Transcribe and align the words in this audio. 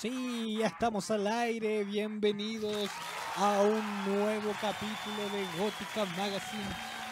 Sí, 0.00 0.56
ya 0.58 0.68
estamos 0.68 1.10
al 1.10 1.26
aire. 1.26 1.84
Bienvenidos 1.84 2.88
a 3.36 3.60
un 3.60 4.14
nuevo 4.14 4.54
capítulo 4.58 5.28
de 5.30 5.44
Gótica 5.58 6.06
Magazine. 6.16 6.64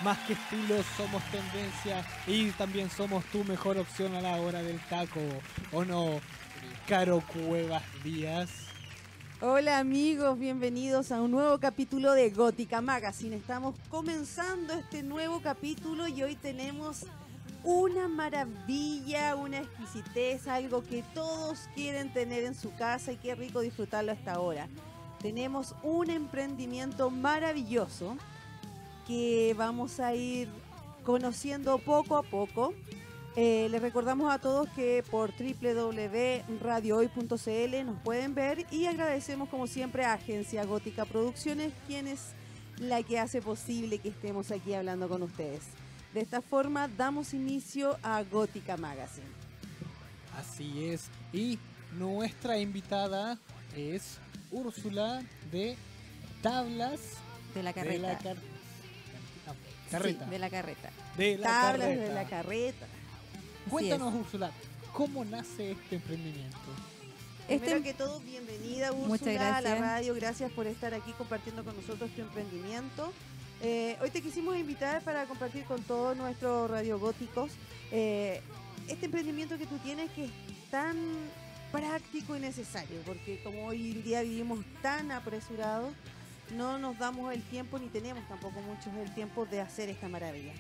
Más 0.03 0.17
que 0.21 0.33
estilo, 0.33 0.83
somos 0.97 1.23
tendencia 1.25 2.03
y 2.27 2.51
también 2.53 2.89
somos 2.89 3.27
tu 3.27 3.45
mejor 3.45 3.77
opción 3.77 4.15
a 4.15 4.23
la 4.23 4.41
hora 4.41 4.63
del 4.63 4.81
taco. 4.87 5.21
¿O 5.71 5.85
no? 5.85 6.19
Caro 6.87 7.23
Cuevas 7.31 7.83
Díaz. 8.03 8.49
Hola 9.43 9.81
amigos, 9.81 10.39
bienvenidos 10.39 11.13
a 11.13 11.21
un 11.21 11.33
nuevo 11.33 11.59
capítulo 11.59 12.15
de 12.15 12.31
Gótica 12.31 12.81
Magazine. 12.81 13.37
Estamos 13.37 13.75
comenzando 13.91 14.73
este 14.73 15.03
nuevo 15.03 15.43
capítulo 15.43 16.09
y 16.09 16.23
hoy 16.23 16.37
tenemos 16.37 17.05
una 17.65 18.09
maravilla, 18.09 19.37
una 19.37 19.59
exquisitez, 19.59 20.49
algo 20.49 20.83
que 20.83 21.05
todos 21.15 21.69
quieren 21.75 22.13
tener 22.13 22.45
en 22.45 22.55
su 22.55 22.75
casa 22.75 23.13
y 23.13 23.17
qué 23.17 23.35
rico 23.35 23.61
disfrutarlo 23.61 24.13
hasta 24.13 24.33
ahora. 24.33 24.69
Tenemos 25.21 25.75
un 25.83 26.11
emprendimiento 26.11 27.11
maravilloso 27.11 28.17
que 29.07 29.55
vamos 29.59 30.01
a 30.01 30.15
ir 30.15 30.49
conociendo 31.03 31.79
poco 31.79 32.17
a 32.17 32.23
poco. 32.23 32.73
Eh, 33.35 33.69
les 33.71 33.81
recordamos 33.81 34.31
a 34.33 34.39
todos 34.39 34.69
que 34.71 35.03
por 35.11 35.33
www.radiohoy.cl 35.33 37.87
nos 37.87 38.01
pueden 38.03 38.35
ver 38.35 38.67
y 38.71 38.87
agradecemos 38.87 39.49
como 39.49 39.67
siempre 39.67 40.05
a 40.05 40.13
Agencia 40.15 40.65
Gótica 40.65 41.05
Producciones, 41.05 41.73
quien 41.87 42.09
es 42.09 42.33
la 42.79 43.03
que 43.03 43.19
hace 43.19 43.43
posible 43.43 43.99
que 43.99 44.11
estemos 44.11 44.51
aquí 44.51 44.75
hablando 44.75 45.09
con 45.09 45.23
ustedes. 45.23 45.63
De 46.15 46.21
esta 46.21 46.41
forma 46.41 46.89
damos 46.89 47.35
inicio 47.35 47.99
a 48.03 48.23
Gótica 48.23 48.77
Magazine. 48.77 49.27
Así 50.37 50.85
es. 50.87 51.09
Y 51.33 51.59
nuestra 51.99 52.59
invitada 52.59 53.39
es 53.77 54.19
Úrsula 54.51 55.23
de 55.51 55.77
Tablas 56.43 57.01
De 57.55 57.63
la 57.63 57.71
de 57.71 57.75
carreta. 57.75 58.07
la 58.13 58.19
car- 58.19 58.37
carreta. 59.91 60.25
Sí, 60.25 60.31
de 60.31 60.39
la 60.39 60.51
carreta. 60.51 60.91
De 61.17 61.39
la 61.39 61.47
Tablas 61.47 61.81
carreta. 61.89 62.03
de 62.09 62.15
la 62.15 62.25
carreta. 62.29 62.87
Cuéntanos, 63.71 64.15
Úrsula, 64.15 64.51
¿cómo 64.95 65.25
nace 65.25 65.73
este 65.73 65.97
emprendimiento? 65.97 66.57
Primero 67.47 67.77
Este- 67.77 67.83
que 67.83 67.95
todo, 67.95 68.21
bienvenida 68.21 68.93
Úrsula 68.93 69.09
Muchas 69.09 69.37
a 69.57 69.61
la 69.63 69.75
radio. 69.77 70.15
Gracias 70.15 70.51
por 70.53 70.67
estar 70.67 70.93
aquí 70.95 71.13
compartiendo 71.13 71.65
con 71.65 71.75
nosotros 71.77 72.11
tu 72.15 72.21
emprendimiento. 72.23 73.13
Eh, 73.61 73.97
hoy 74.01 74.11
te 74.11 74.23
quisimos 74.23 74.57
invitar 74.57 75.03
para 75.03 75.25
compartir 75.25 75.65
con 75.65 75.83
todos 75.83 76.17
nuestros 76.17 76.71
radiogóticos 76.71 77.51
eh, 77.91 78.41
este 78.87 79.07
emprendimiento 79.07 79.59
que 79.59 79.67
tú 79.67 79.79
tienes 79.79 80.11
que 80.13 80.27
es 80.27 80.31
tan 80.71 80.97
práctico 81.73 82.37
y 82.37 82.41
necesario, 82.41 83.01
porque 83.05 83.43
como 83.43 83.67
hoy 83.67 83.91
en 83.91 84.05
día 84.05 84.23
vivimos 84.23 84.61
tan 84.81 85.11
apresurados, 85.11 85.93
no 86.57 86.79
nos 86.79 86.99
damos 86.99 87.35
el 87.35 87.43
tiempo 87.43 87.79
ni 87.79 87.89
tenemos 87.89 88.27
tampoco 88.29 88.61
muchos 88.61 88.95
el 88.95 89.13
tiempo 89.13 89.45
de 89.45 89.61
hacer 89.61 89.89
esta 89.89 90.09
maravilla. 90.09 90.53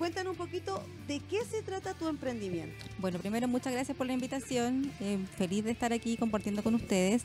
Cuéntanos 0.00 0.30
un 0.30 0.38
poquito 0.38 0.82
de 1.06 1.20
qué 1.28 1.44
se 1.44 1.60
trata 1.60 1.92
tu 1.92 2.08
emprendimiento. 2.08 2.74
Bueno, 2.96 3.18
primero 3.18 3.46
muchas 3.48 3.74
gracias 3.74 3.94
por 3.94 4.06
la 4.06 4.14
invitación. 4.14 4.90
eh, 4.98 5.18
feliz 5.36 5.62
de 5.62 5.72
estar 5.72 5.92
aquí 5.92 6.16
compartiendo 6.16 6.62
con 6.62 6.74
ustedes. 6.74 7.24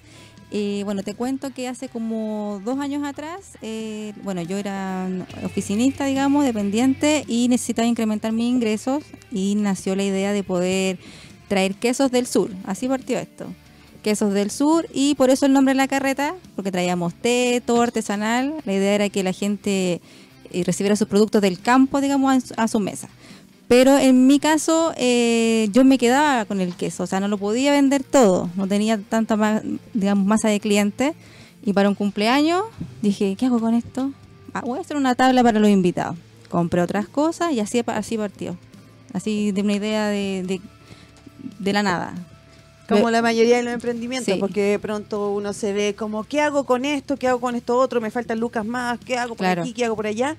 Eh, 0.51 0.81
bueno, 0.83 1.01
te 1.01 1.13
cuento 1.13 1.53
que 1.53 1.69
hace 1.69 1.87
como 1.87 2.61
dos 2.65 2.77
años 2.79 3.05
atrás, 3.05 3.57
eh, 3.61 4.11
bueno, 4.23 4.41
yo 4.41 4.57
era 4.57 5.07
oficinista, 5.45 6.03
digamos, 6.05 6.43
dependiente 6.43 7.23
y 7.29 7.47
necesitaba 7.47 7.87
incrementar 7.87 8.33
mis 8.33 8.49
ingresos 8.49 9.05
y 9.31 9.55
nació 9.55 9.95
la 9.95 10.03
idea 10.03 10.33
de 10.33 10.43
poder 10.43 10.99
traer 11.47 11.75
quesos 11.75 12.11
del 12.11 12.27
sur. 12.27 12.51
Así 12.65 12.89
partió 12.89 13.17
esto. 13.19 13.45
Quesos 14.03 14.33
del 14.33 14.51
sur 14.51 14.85
y 14.93 15.15
por 15.15 15.29
eso 15.29 15.45
el 15.45 15.53
nombre 15.53 15.73
de 15.73 15.77
la 15.77 15.87
carreta, 15.87 16.35
porque 16.57 16.73
traíamos 16.73 17.13
té, 17.13 17.63
todo 17.65 17.81
artesanal. 17.81 18.53
La 18.65 18.73
idea 18.73 18.95
era 18.95 19.07
que 19.07 19.23
la 19.23 19.31
gente 19.31 20.01
eh, 20.51 20.63
recibiera 20.65 20.95
sus 20.95 21.07
productos 21.07 21.41
del 21.41 21.59
campo, 21.59 22.01
digamos, 22.01 22.53
a 22.57 22.67
su- 22.67 22.79
mesa. 22.79 23.07
Pero 23.67 23.97
en 23.97 24.27
mi 24.27 24.39
caso, 24.39 24.93
eh, 24.95 25.69
yo 25.73 25.83
me 25.85 25.97
quedaba 25.97 26.45
con 26.45 26.61
el 26.61 26.75
queso, 26.75 27.03
o 27.03 27.07
sea, 27.07 27.19
no 27.19 27.27
lo 27.27 27.37
podía 27.39 27.71
vender 27.71 28.03
todo, 28.03 28.49
no 28.55 28.67
tenía 28.67 28.97
tanta 28.99 29.61
digamos, 29.93 30.25
masa 30.25 30.49
de 30.49 30.59
clientes. 30.59 31.13
Y 31.63 31.73
para 31.73 31.89
un 31.89 31.95
cumpleaños 31.95 32.61
dije, 33.01 33.35
¿qué 33.35 33.47
hago 33.47 33.59
con 33.59 33.73
esto? 33.73 34.11
Ah, 34.53 34.61
voy 34.61 34.77
a 34.77 34.81
hacer 34.81 34.97
una 34.97 35.15
tabla 35.15 35.41
para 35.41 35.59
los 35.59 35.69
invitados. 35.69 36.15
Compré 36.49 36.81
otras 36.81 37.07
cosas 37.07 37.53
y 37.53 37.59
así, 37.59 37.81
así 37.87 38.17
partió. 38.17 38.55
Así 39.13 39.51
de 39.51 39.61
una 39.61 39.73
idea 39.73 40.07
de, 40.09 40.43
de, 40.45 40.61
de 41.57 41.73
la 41.73 41.81
nada. 41.81 42.13
Como 42.87 43.09
la 43.11 43.21
mayoría 43.21 43.57
de 43.57 43.63
los 43.63 43.73
emprendimientos, 43.73 44.33
Sí. 44.33 44.39
porque 44.39 44.61
de 44.61 44.79
pronto 44.79 45.31
uno 45.31 45.53
se 45.53 45.73
ve 45.73 45.95
como, 45.95 46.23
¿qué 46.23 46.41
hago 46.41 46.65
con 46.65 46.85
esto? 46.85 47.17
¿Qué 47.17 47.27
hago 47.27 47.39
con 47.39 47.55
esto 47.55 47.77
otro? 47.77 47.99
Me 48.01 48.11
faltan 48.11 48.39
lucas 48.39 48.65
más, 48.65 48.99
¿qué 49.03 49.17
hago 49.17 49.29
por 49.35 49.45
Claro. 49.45 49.61
aquí? 49.63 49.73
¿Qué 49.73 49.85
hago 49.85 49.95
por 49.95 50.07
allá? 50.07 50.35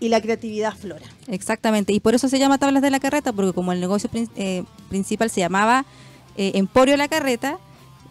Y 0.00 0.08
la 0.08 0.20
creatividad 0.20 0.74
flora. 0.76 1.06
Exactamente, 1.28 1.92
y 1.92 2.00
por 2.00 2.14
eso 2.14 2.28
se 2.28 2.38
llama 2.38 2.58
Tablas 2.58 2.82
de 2.82 2.90
la 2.90 3.00
Carreta, 3.00 3.32
porque 3.32 3.52
como 3.52 3.72
el 3.72 3.80
negocio 3.80 4.10
prin- 4.10 4.28
eh, 4.36 4.62
principal 4.88 5.30
se 5.30 5.40
llamaba 5.40 5.84
eh, 6.36 6.52
Emporio 6.54 6.96
La 6.98 7.08
Carreta, 7.08 7.58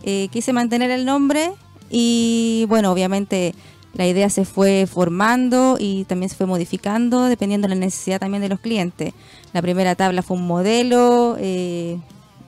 eh, 0.03 0.27
quise 0.31 0.51
mantener 0.53 0.89
el 0.91 1.05
nombre 1.05 1.51
y 1.89 2.65
bueno, 2.69 2.91
obviamente 2.91 3.53
la 3.93 4.07
idea 4.07 4.29
se 4.29 4.45
fue 4.45 4.87
formando 4.91 5.77
y 5.79 6.03
también 6.05 6.29
se 6.29 6.35
fue 6.35 6.45
modificando 6.47 7.25
dependiendo 7.25 7.67
de 7.67 7.75
la 7.75 7.79
necesidad 7.79 8.19
también 8.19 8.41
de 8.41 8.49
los 8.49 8.59
clientes. 8.59 9.13
La 9.53 9.61
primera 9.61 9.95
tabla 9.95 10.21
fue 10.23 10.37
un 10.37 10.47
modelo 10.47 11.37
eh, 11.39 11.97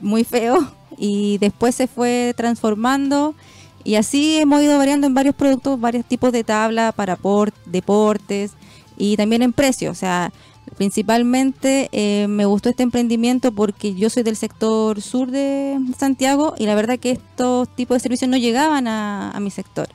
muy 0.01 0.23
feo 0.23 0.67
y 0.97 1.37
después 1.37 1.75
se 1.75 1.87
fue 1.87 2.33
transformando 2.35 3.35
y 3.83 3.95
así 3.95 4.37
hemos 4.37 4.61
ido 4.61 4.77
variando 4.77 5.07
en 5.07 5.13
varios 5.13 5.35
productos, 5.35 5.79
varios 5.79 6.05
tipos 6.05 6.31
de 6.31 6.43
tabla 6.43 6.91
para 6.91 7.15
por- 7.15 7.53
deportes 7.65 8.51
y 8.97 9.15
también 9.15 9.43
en 9.43 9.53
precio. 9.53 9.91
O 9.91 9.95
sea, 9.95 10.33
principalmente 10.75 11.87
eh, 11.91 12.27
me 12.27 12.45
gustó 12.45 12.69
este 12.69 12.83
emprendimiento 12.83 13.53
porque 13.53 13.95
yo 13.95 14.09
soy 14.09 14.23
del 14.23 14.35
sector 14.35 15.01
sur 15.01 15.31
de 15.31 15.77
Santiago 15.97 16.53
y 16.57 16.65
la 16.65 16.75
verdad 16.75 16.99
que 16.99 17.11
estos 17.11 17.73
tipos 17.75 17.95
de 17.95 17.99
servicios 18.01 18.29
no 18.29 18.37
llegaban 18.37 18.87
a, 18.87 19.31
a 19.31 19.39
mi 19.39 19.51
sector. 19.51 19.87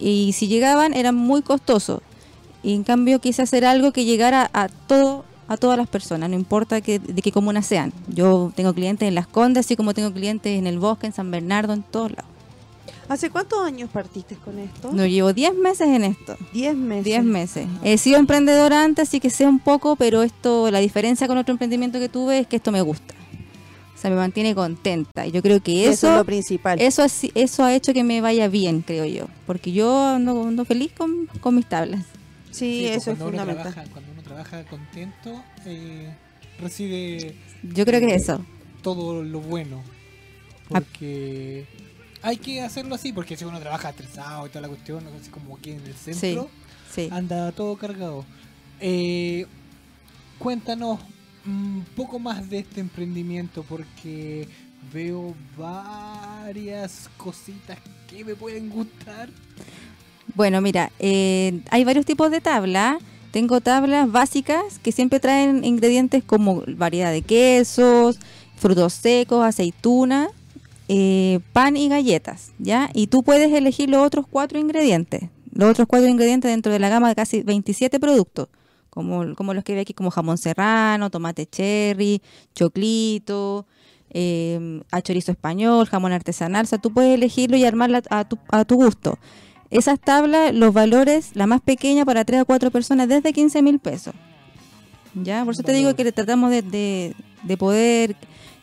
Y 0.00 0.32
si 0.32 0.48
llegaban 0.48 0.94
eran 0.94 1.14
muy 1.14 1.42
costosos. 1.42 2.00
Y 2.64 2.74
en 2.74 2.82
cambio 2.82 3.20
quise 3.20 3.42
hacer 3.42 3.64
algo 3.64 3.92
que 3.92 4.04
llegara 4.04 4.50
a 4.52 4.68
todo 4.68 5.24
a 5.52 5.56
todas 5.56 5.76
las 5.76 5.88
personas, 5.88 6.28
no 6.30 6.36
importa 6.36 6.80
que, 6.80 6.98
de 6.98 7.20
qué 7.22 7.30
comuna 7.32 7.62
sean. 7.62 7.92
Yo 8.08 8.52
tengo 8.56 8.72
clientes 8.74 9.06
en 9.06 9.14
Las 9.14 9.26
Condes, 9.26 9.66
así 9.66 9.76
como 9.76 9.92
tengo 9.94 10.12
clientes 10.12 10.58
en 10.58 10.66
El 10.66 10.78
Bosque, 10.78 11.06
en 11.06 11.12
San 11.12 11.30
Bernardo, 11.30 11.72
en 11.72 11.82
todos 11.82 12.10
lados. 12.12 12.30
¿Hace 13.08 13.28
cuántos 13.30 13.60
años 13.62 13.90
partiste 13.92 14.36
con 14.36 14.58
esto? 14.58 14.90
No 14.92 15.04
llevo 15.06 15.32
10 15.32 15.54
meses 15.56 15.88
en 15.88 16.04
esto. 16.04 16.36
Diez 16.54 16.74
meses. 16.74 17.04
10 17.04 17.24
meses. 17.24 17.66
He 17.84 17.98
sido 17.98 18.18
emprendedora 18.18 18.82
antes, 18.84 19.08
así 19.08 19.20
que 19.20 19.28
sé 19.28 19.46
un 19.46 19.58
poco, 19.58 19.96
pero 19.96 20.22
esto, 20.22 20.70
la 20.70 20.78
diferencia 20.78 21.26
con 21.28 21.36
otro 21.36 21.52
emprendimiento 21.52 21.98
que 21.98 22.08
tuve 22.08 22.38
es 22.38 22.46
que 22.46 22.56
esto 22.56 22.72
me 22.72 22.80
gusta. 22.80 23.12
O 23.94 23.98
sea, 24.02 24.10
me 24.10 24.16
mantiene 24.16 24.54
contenta. 24.54 25.26
Y 25.26 25.30
yo 25.32 25.42
creo 25.42 25.62
que 25.62 25.82
Eso, 25.84 25.92
eso, 25.92 26.10
es 26.12 26.16
lo 26.18 26.24
principal. 26.24 26.80
eso, 26.80 27.04
es- 27.04 27.26
eso 27.34 27.64
ha 27.64 27.74
hecho 27.74 27.92
que 27.92 28.02
me 28.02 28.20
vaya 28.20 28.48
bien, 28.48 28.80
creo 28.82 29.04
yo. 29.04 29.26
Porque 29.46 29.72
yo 29.72 29.94
ando, 30.06 30.44
ando 30.48 30.64
feliz 30.64 30.92
con, 30.96 31.26
con 31.40 31.54
mis 31.54 31.68
tablas. 31.68 32.00
sí, 32.50 32.52
Sí, 32.52 32.84
pues, 32.88 32.96
eso 33.02 33.10
es 33.12 33.18
fundamental. 33.18 33.62
trabaja- 33.72 33.84
cuando 33.92 34.10
uno 34.10 34.11
trabaja 34.32 34.64
contento, 34.64 35.42
eh, 35.66 36.12
recibe 36.58 37.34
Yo 37.62 37.84
creo 37.84 38.00
que 38.00 38.14
es 38.14 38.22
eso. 38.22 38.44
todo 38.82 39.22
lo 39.22 39.40
bueno. 39.40 39.82
Ah. 39.84 40.68
Porque 40.80 41.66
hay 42.22 42.36
que 42.38 42.62
hacerlo 42.62 42.94
así, 42.94 43.12
porque 43.12 43.36
si 43.36 43.44
uno 43.44 43.60
trabaja 43.60 43.90
estresado 43.90 44.46
y 44.46 44.48
toda 44.50 44.62
la 44.62 44.68
cuestión, 44.68 45.04
así 45.20 45.30
como 45.30 45.56
aquí 45.56 45.72
en 45.72 45.84
el 45.84 45.94
centro, 45.94 46.48
Sí. 46.90 47.08
anda 47.12 47.52
todo 47.52 47.76
cargado. 47.76 48.24
Eh, 48.80 49.46
cuéntanos 50.38 50.98
un 51.46 51.84
poco 51.96 52.18
más 52.18 52.48
de 52.48 52.60
este 52.60 52.80
emprendimiento, 52.80 53.64
porque 53.68 54.48
veo 54.92 55.34
varias 55.56 57.08
cositas 57.16 57.78
que 58.08 58.24
me 58.24 58.34
pueden 58.34 58.70
gustar. 58.70 59.28
Bueno, 60.34 60.60
mira, 60.60 60.90
eh, 60.98 61.60
hay 61.70 61.84
varios 61.84 62.06
tipos 62.06 62.30
de 62.30 62.40
tablas. 62.40 62.96
Tengo 63.32 63.62
tablas 63.62 64.12
básicas 64.12 64.78
que 64.82 64.92
siempre 64.92 65.18
traen 65.18 65.64
ingredientes 65.64 66.22
como 66.22 66.62
variedad 66.68 67.10
de 67.10 67.22
quesos, 67.22 68.18
frutos 68.56 68.92
secos, 68.92 69.42
aceituna, 69.42 70.28
eh, 70.88 71.40
pan 71.54 71.78
y 71.78 71.88
galletas, 71.88 72.52
¿ya? 72.58 72.90
Y 72.92 73.06
tú 73.06 73.22
puedes 73.22 73.50
elegir 73.50 73.88
los 73.88 74.06
otros 74.06 74.26
cuatro 74.30 74.58
ingredientes. 74.58 75.30
Los 75.50 75.70
otros 75.70 75.88
cuatro 75.88 76.08
ingredientes 76.10 76.50
dentro 76.50 76.72
de 76.72 76.78
la 76.78 76.90
gama 76.90 77.08
de 77.08 77.14
casi 77.14 77.42
27 77.42 77.98
productos, 77.98 78.48
como, 78.90 79.34
como 79.34 79.54
los 79.54 79.64
que 79.64 79.74
ve 79.74 79.80
aquí, 79.80 79.94
como 79.94 80.10
jamón 80.10 80.36
serrano, 80.36 81.08
tomate 81.08 81.46
cherry, 81.46 82.20
choclito, 82.54 83.64
eh, 84.10 84.82
chorizo 85.02 85.32
español, 85.32 85.86
jamón 85.86 86.12
artesanal. 86.12 86.64
O 86.64 86.68
sea, 86.68 86.78
tú 86.78 86.92
puedes 86.92 87.14
elegirlo 87.14 87.56
y 87.56 87.64
armarla 87.64 88.02
a 88.10 88.28
tu, 88.28 88.38
a 88.50 88.66
tu 88.66 88.76
gusto. 88.76 89.18
Esas 89.72 89.98
tablas, 89.98 90.54
los 90.54 90.72
valores, 90.72 91.30
la 91.34 91.48
más 91.48 91.60
pequeña 91.60 92.04
para 92.04 92.24
3 92.24 92.42
a 92.42 92.44
4 92.44 92.70
personas, 92.70 93.08
desde 93.08 93.32
15 93.32 93.62
mil 93.62 93.78
pesos. 93.80 94.14
¿Ya? 95.14 95.44
Por 95.44 95.54
eso 95.54 95.64
te 95.64 95.72
digo 95.72 95.96
que 95.96 96.12
tratamos 96.12 96.50
de 96.50 97.14
poder 97.58 98.14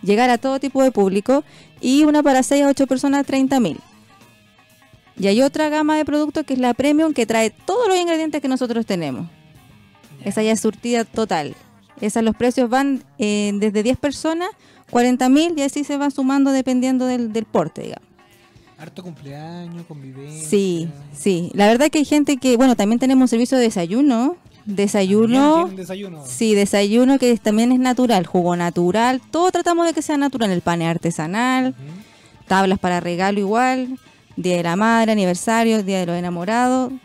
llegar 0.02 0.30
a 0.30 0.38
todo 0.38 0.60
tipo 0.60 0.82
de 0.84 0.92
público 0.92 1.44
y 1.82 2.04
una 2.04 2.24
para 2.24 2.44
6 2.44 2.64
a 2.64 2.68
8 2.70 2.88
personas 2.88 3.26
30 3.26 3.60
mil. 3.60 3.80
Y 5.18 5.28
hay 5.28 5.42
otra 5.42 5.68
gama 5.70 5.98
de 5.98 6.06
productos 6.06 6.46
que 6.46 6.54
es 6.54 6.60
la 6.60 6.74
Premium 6.74 7.14
que 7.14 7.26
trae 7.26 7.50
todos 7.50 7.88
los 7.88 7.98
ingredientes 7.98 8.42
que 8.42 8.48
nosotros 8.48 8.86
tenemos. 8.86 9.28
Esa 10.24 10.44
ya 10.44 10.52
es 10.52 10.62
surtida 10.62 11.04
total. 11.06 11.56
Esas 12.00 12.24
los 12.24 12.36
precios 12.36 12.70
van 12.70 13.04
eh, 13.18 13.52
desde 13.56 13.84
10 13.84 13.98
personas, 13.98 14.50
40 14.92 15.28
mil 15.30 15.58
y 15.58 15.64
así 15.64 15.84
se 15.84 15.98
va 15.98 16.10
sumando 16.10 16.52
dependiendo 16.52 17.06
del, 17.06 17.34
del 17.34 17.46
porte, 17.46 17.82
digamos. 17.82 18.09
Harto 18.80 19.04
cumpleaños, 19.04 19.86
convivencia. 19.88 20.48
Sí, 20.50 20.88
sí. 21.14 21.52
La 21.54 21.68
verdad 21.68 21.90
que 21.90 22.00
hay 22.00 22.06
gente 22.06 22.38
que, 22.38 22.56
bueno, 22.56 22.76
también 22.76 22.98
tenemos 23.00 23.24
un 23.24 23.28
servicio 23.28 23.58
de 23.58 23.64
desayuno. 23.66 24.38
Desayuno. 24.66 25.56
¿Tienen 25.66 25.76
desayuno? 25.76 26.24
Sí, 26.26 26.56
desayuno 26.56 27.18
que 27.20 27.32
es- 27.32 27.42
también 27.42 27.72
es 27.72 27.80
natural, 27.80 28.26
jugo 28.26 28.56
natural. 28.56 29.20
Todo 29.32 29.52
tratamos 29.52 29.86
de 29.88 29.94
que 29.94 30.02
sea 30.02 30.18
natural. 30.18 30.52
El 30.52 30.62
pan 30.62 30.82
es 30.82 30.88
artesanal, 30.90 31.76
tablas 32.48 32.80
para 32.80 33.00
regalo 33.00 33.40
igual, 33.40 33.98
Día 34.38 34.58
de 34.58 34.64
la 34.64 34.76
Madre, 34.76 35.12
aniversario, 35.12 35.84
Día 35.84 36.00
de 36.00 36.06
los 36.06 36.16
Enamorados. 36.16 36.92
La 36.94 37.00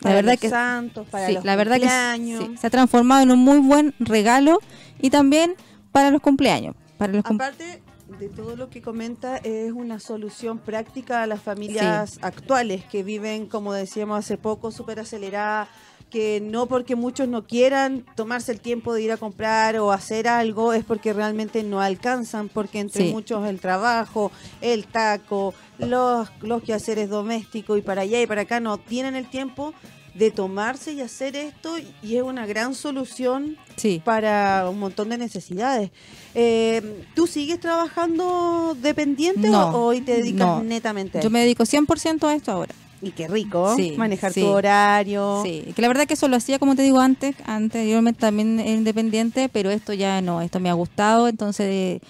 Para 0.00 0.14
verdad 0.14 0.32
los 0.32 0.40
que 0.40 0.48
santos, 0.50 1.06
para 1.10 1.26
sí, 1.28 1.32
los 1.34 1.44
la 1.44 1.56
verdad 1.56 1.74
que 1.74 1.80
cumpleaños. 1.82 2.44
sí, 2.44 2.56
se 2.58 2.66
ha 2.66 2.70
transformado 2.70 3.22
en 3.22 3.30
un 3.32 3.38
muy 3.40 3.58
buen 3.58 3.94
regalo 4.00 4.58
y 5.00 5.10
también 5.10 5.54
para 5.92 6.10
los 6.10 6.20
cumpleaños. 6.22 6.74
Para 6.98 7.12
los 7.12 7.22
cum- 7.24 7.36
Aparte 7.36 7.81
de 8.22 8.28
todo 8.28 8.54
lo 8.54 8.70
que 8.70 8.80
comenta, 8.80 9.38
es 9.38 9.72
una 9.72 9.98
solución 9.98 10.58
práctica 10.60 11.24
a 11.24 11.26
las 11.26 11.42
familias 11.42 12.20
actuales 12.22 12.84
que 12.84 13.02
viven, 13.02 13.46
como 13.46 13.72
decíamos 13.72 14.16
hace 14.20 14.38
poco, 14.38 14.70
súper 14.70 15.00
aceleradas, 15.00 15.68
que 16.08 16.40
no 16.40 16.66
porque 16.66 16.94
muchos 16.94 17.26
no 17.26 17.48
quieran 17.48 18.04
tomarse 18.14 18.52
el 18.52 18.60
tiempo 18.60 18.94
de 18.94 19.02
ir 19.02 19.10
a 19.10 19.16
comprar 19.16 19.76
o 19.78 19.90
hacer 19.90 20.28
algo, 20.28 20.72
es 20.72 20.84
porque 20.84 21.12
realmente 21.12 21.64
no 21.64 21.80
alcanzan, 21.80 22.48
porque 22.48 22.78
entre 22.78 23.06
Sí. 23.06 23.10
muchos 23.12 23.44
el 23.48 23.58
trabajo, 23.58 24.30
el 24.60 24.86
taco, 24.86 25.52
los, 25.78 26.28
los 26.42 26.62
quehaceres 26.62 27.08
domésticos 27.08 27.76
y 27.76 27.82
para 27.82 28.02
allá 28.02 28.22
y 28.22 28.26
para 28.28 28.42
acá 28.42 28.60
no 28.60 28.78
tienen 28.78 29.16
el 29.16 29.28
tiempo 29.28 29.74
de 30.14 30.30
tomarse 30.30 30.92
y 30.92 31.00
hacer 31.00 31.36
esto 31.36 31.76
y 32.02 32.16
es 32.16 32.22
una 32.22 32.44
gran 32.46 32.74
solución 32.74 33.56
sí. 33.76 34.02
para 34.04 34.68
un 34.68 34.78
montón 34.78 35.08
de 35.08 35.16
necesidades. 35.18 35.90
Eh, 36.34 37.04
¿Tú 37.14 37.26
sigues 37.26 37.58
trabajando 37.60 38.76
dependiente 38.80 39.48
No, 39.48 39.70
o 39.70 39.86
hoy 39.86 40.00
te 40.00 40.16
dedicas 40.16 40.46
no. 40.46 40.62
netamente 40.62 41.18
a 41.18 41.20
Yo 41.22 41.26
esto? 41.28 41.30
me 41.30 41.40
dedico 41.40 41.64
100% 41.64 42.24
a 42.28 42.34
esto 42.34 42.52
ahora. 42.52 42.74
Y 43.00 43.10
qué 43.10 43.26
rico 43.26 43.74
Sí, 43.76 43.94
manejar 43.96 44.32
sí. 44.32 44.40
tu 44.42 44.46
horario. 44.46 45.40
Sí, 45.44 45.64
que 45.74 45.82
la 45.82 45.88
verdad 45.88 46.06
que 46.06 46.14
eso 46.14 46.28
lo 46.28 46.36
hacía, 46.36 46.58
como 46.60 46.76
te 46.76 46.82
digo 46.82 47.00
antes, 47.00 47.34
anteriormente 47.46 48.20
también 48.20 48.60
independiente, 48.64 49.48
pero 49.48 49.70
esto 49.70 49.92
ya 49.92 50.20
no, 50.20 50.40
esto 50.40 50.60
me 50.60 50.70
ha 50.70 50.74
gustado, 50.74 51.26
entonces 51.26 51.66
eh, 51.68 52.00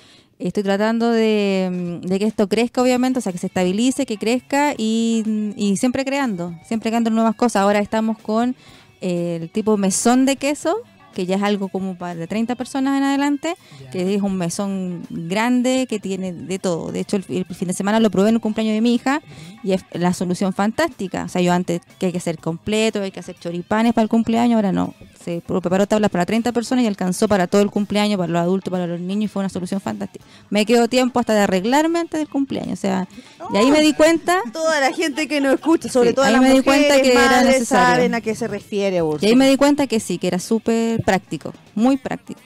estoy 0.48 0.62
tratando 0.62 1.10
de, 1.10 2.00
mm, 2.02 2.06
de 2.06 2.18
que 2.18 2.26
esto 2.26 2.48
crezca, 2.48 2.82
obviamente, 2.82 3.18
o 3.18 3.22
sea, 3.22 3.32
que 3.32 3.38
se 3.38 3.46
estabilice, 3.46 4.06
que 4.06 4.18
crezca 4.18 4.74
y, 4.76 5.52
y 5.56 5.76
siempre 5.76 6.04
creando, 6.04 6.54
siempre 6.64 6.90
creando 6.90 7.10
nuevas 7.10 7.34
cosas. 7.34 7.62
Ahora 7.62 7.78
estamos 7.78 8.18
con 8.18 8.56
eh, 9.00 9.38
el 9.40 9.50
tipo 9.50 9.76
mesón 9.76 10.26
de 10.26 10.36
queso, 10.36 10.76
que 11.12 11.26
ya 11.26 11.36
es 11.36 11.42
algo 11.42 11.68
como 11.68 11.96
para 11.96 12.14
de 12.14 12.26
30 12.26 12.54
personas 12.54 12.96
en 12.96 13.04
adelante, 13.04 13.54
que 13.92 14.14
es 14.14 14.22
un 14.22 14.36
mesón 14.36 15.02
grande 15.10 15.86
que 15.88 16.00
tiene 16.00 16.32
de 16.32 16.58
todo. 16.58 16.90
De 16.90 17.00
hecho, 17.00 17.16
el, 17.16 17.24
el 17.28 17.44
fin 17.44 17.68
de 17.68 17.74
semana 17.74 18.00
lo 18.00 18.10
probé 18.10 18.30
en 18.30 18.36
el 18.36 18.40
cumpleaños 18.40 18.74
de 18.74 18.80
mi 18.80 18.94
hija 18.94 19.20
y 19.62 19.72
es 19.72 19.84
la 19.92 20.14
solución 20.14 20.52
fantástica. 20.52 21.24
O 21.24 21.28
sea, 21.28 21.42
yo 21.42 21.52
antes 21.52 21.82
que 21.98 22.06
hay 22.06 22.12
que 22.12 22.18
hacer 22.18 22.38
completo, 22.38 23.02
hay 23.02 23.10
que 23.10 23.20
hacer 23.20 23.36
choripanes 23.38 23.92
para 23.92 24.04
el 24.04 24.08
cumpleaños, 24.08 24.56
ahora 24.56 24.72
no. 24.72 24.94
Se 25.24 25.40
preparó 25.40 25.86
tablas 25.86 26.10
para 26.10 26.26
30 26.26 26.52
personas 26.52 26.84
y 26.84 26.88
alcanzó 26.88 27.28
para 27.28 27.46
todo 27.46 27.62
el 27.62 27.70
cumpleaños, 27.70 28.18
para 28.18 28.32
los 28.32 28.40
adultos, 28.42 28.70
para 28.70 28.86
los 28.86 29.00
niños 29.00 29.24
y 29.24 29.28
fue 29.28 29.40
una 29.40 29.48
solución 29.48 29.80
fantástica. 29.80 30.24
Me 30.50 30.66
quedó 30.66 30.88
tiempo 30.88 31.20
hasta 31.20 31.34
de 31.34 31.40
arreglarme 31.40 31.98
antes 32.00 32.18
del 32.18 32.28
cumpleaños. 32.28 32.78
O 32.78 32.82
sea, 32.82 33.08
y 33.52 33.56
ahí 33.56 33.70
me 33.70 33.80
di 33.80 33.92
cuenta, 33.94 34.38
Toda 34.52 34.80
la 34.80 34.92
gente 34.92 35.28
que 35.28 35.40
nos 35.40 35.54
escucha, 35.54 35.88
sobre 35.88 36.10
Sí, 36.10 36.14
todo 36.14 36.24
ahí 36.24 36.32
las 36.32 36.42
me 36.42 36.52
di 36.52 36.62
cuenta 36.62 37.00
que 37.00 37.12
era 37.12 37.20
madres, 37.26 37.46
necesario. 37.54 37.94
saben 37.94 38.14
a 38.14 38.20
qué 38.20 38.34
se 38.34 38.48
refiere, 38.48 39.02
Urso. 39.02 39.24
y 39.24 39.28
ahí 39.30 39.36
me 39.36 39.48
di 39.48 39.56
cuenta 39.56 39.86
que 39.86 40.00
sí, 40.00 40.18
que 40.18 40.26
era 40.28 40.38
súper 40.38 41.02
práctico, 41.04 41.52
muy 41.74 41.96
práctico. 41.96 42.40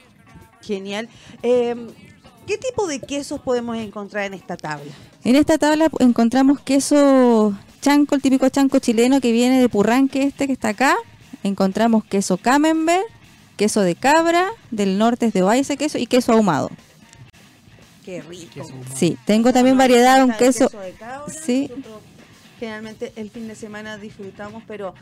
Genial. 0.61 1.07
Eh, 1.43 1.75
¿Qué 2.45 2.57
tipo 2.57 2.87
de 2.87 2.99
quesos 3.01 3.41
podemos 3.41 3.77
encontrar 3.77 4.25
en 4.25 4.33
esta 4.33 4.55
tabla? 4.55 4.91
En 5.23 5.35
esta 5.35 5.57
tabla 5.57 5.89
encontramos 5.99 6.59
queso 6.61 7.53
chanco, 7.81 8.15
el 8.15 8.21
típico 8.21 8.47
chanco 8.49 8.79
chileno 8.79 9.19
que 9.19 9.31
viene 9.31 9.59
de 9.59 9.67
Purranque 9.67 10.23
este 10.23 10.47
que 10.47 10.53
está 10.53 10.69
acá. 10.69 10.95
Encontramos 11.47 12.03
queso 12.05 12.37
camembert, 12.37 13.03
queso 13.55 13.81
de 13.81 13.95
cabra, 13.95 14.47
del 14.71 14.97
norte 14.97 15.27
es 15.27 15.33
de 15.33 15.41
Oaise 15.43 15.77
queso 15.77 15.97
y 15.97 16.05
queso 16.05 16.33
ahumado. 16.33 16.69
Qué 18.05 18.21
rico. 18.21 18.53
Queso. 18.53 18.73
Sí, 18.95 19.17
tengo 19.25 19.51
también 19.51 19.77
variedad, 19.77 20.23
un 20.23 20.31
el 20.31 20.37
queso... 20.37 20.69
de 20.69 20.91
cabra, 20.93 21.23
sí. 21.43 21.69
nosotros 21.69 22.01
Generalmente 22.59 23.13
el 23.17 23.29
fin 23.29 23.47
de 23.47 23.53
semana 23.53 23.97
disfrutamos, 23.97 24.63
pero 24.65 24.95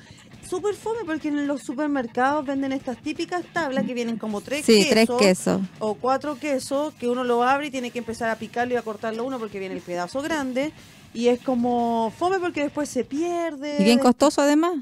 súper 0.45 0.75
fome 0.75 1.06
porque 1.06 1.30
en 1.30 1.47
los 1.47 1.62
supermercados 1.63 2.45
venden 2.45 2.74
estas 2.74 2.98
típicas 2.98 3.44
tablas 3.53 3.86
que 3.86 3.94
vienen 3.94 4.18
como 4.18 4.41
tres 4.41 4.65
Sí, 4.65 4.83
quesos. 4.83 4.89
tres 4.89 5.09
quesos. 5.18 5.62
o 5.80 5.94
cuatro 5.94 6.38
quesos 6.38 6.94
que 6.95 7.07
uno 7.07 7.24
lo 7.24 7.44
abre 7.44 7.68
y 7.68 7.71
tiene 7.71 7.91
que 7.91 8.00
empezar 8.00 8.30
a 8.30 8.36
picarlo 8.36 8.74
y 8.74 8.77
a 8.77 8.81
cortarlo 8.81 9.24
uno 9.24 9.39
porque 9.39 9.59
viene 9.59 9.74
el 9.74 9.80
pedazo 9.81 10.21
grande 10.21 10.74
y 11.13 11.30
es 11.30 11.39
como 11.39 12.12
fome 12.18 12.39
porque 12.39 12.62
después 12.63 12.89
se 12.89 13.06
pierde. 13.06 13.77
Y 13.80 13.86
bien 13.86 14.00
costoso 14.00 14.41
además. 14.41 14.74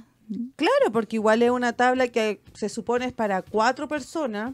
Claro, 0.55 0.91
porque 0.91 1.17
igual 1.17 1.41
es 1.43 1.51
una 1.51 1.73
tabla 1.73 2.07
que 2.07 2.41
se 2.53 2.69
supone 2.69 3.05
es 3.05 3.13
para 3.13 3.41
cuatro 3.41 3.87
personas, 3.87 4.53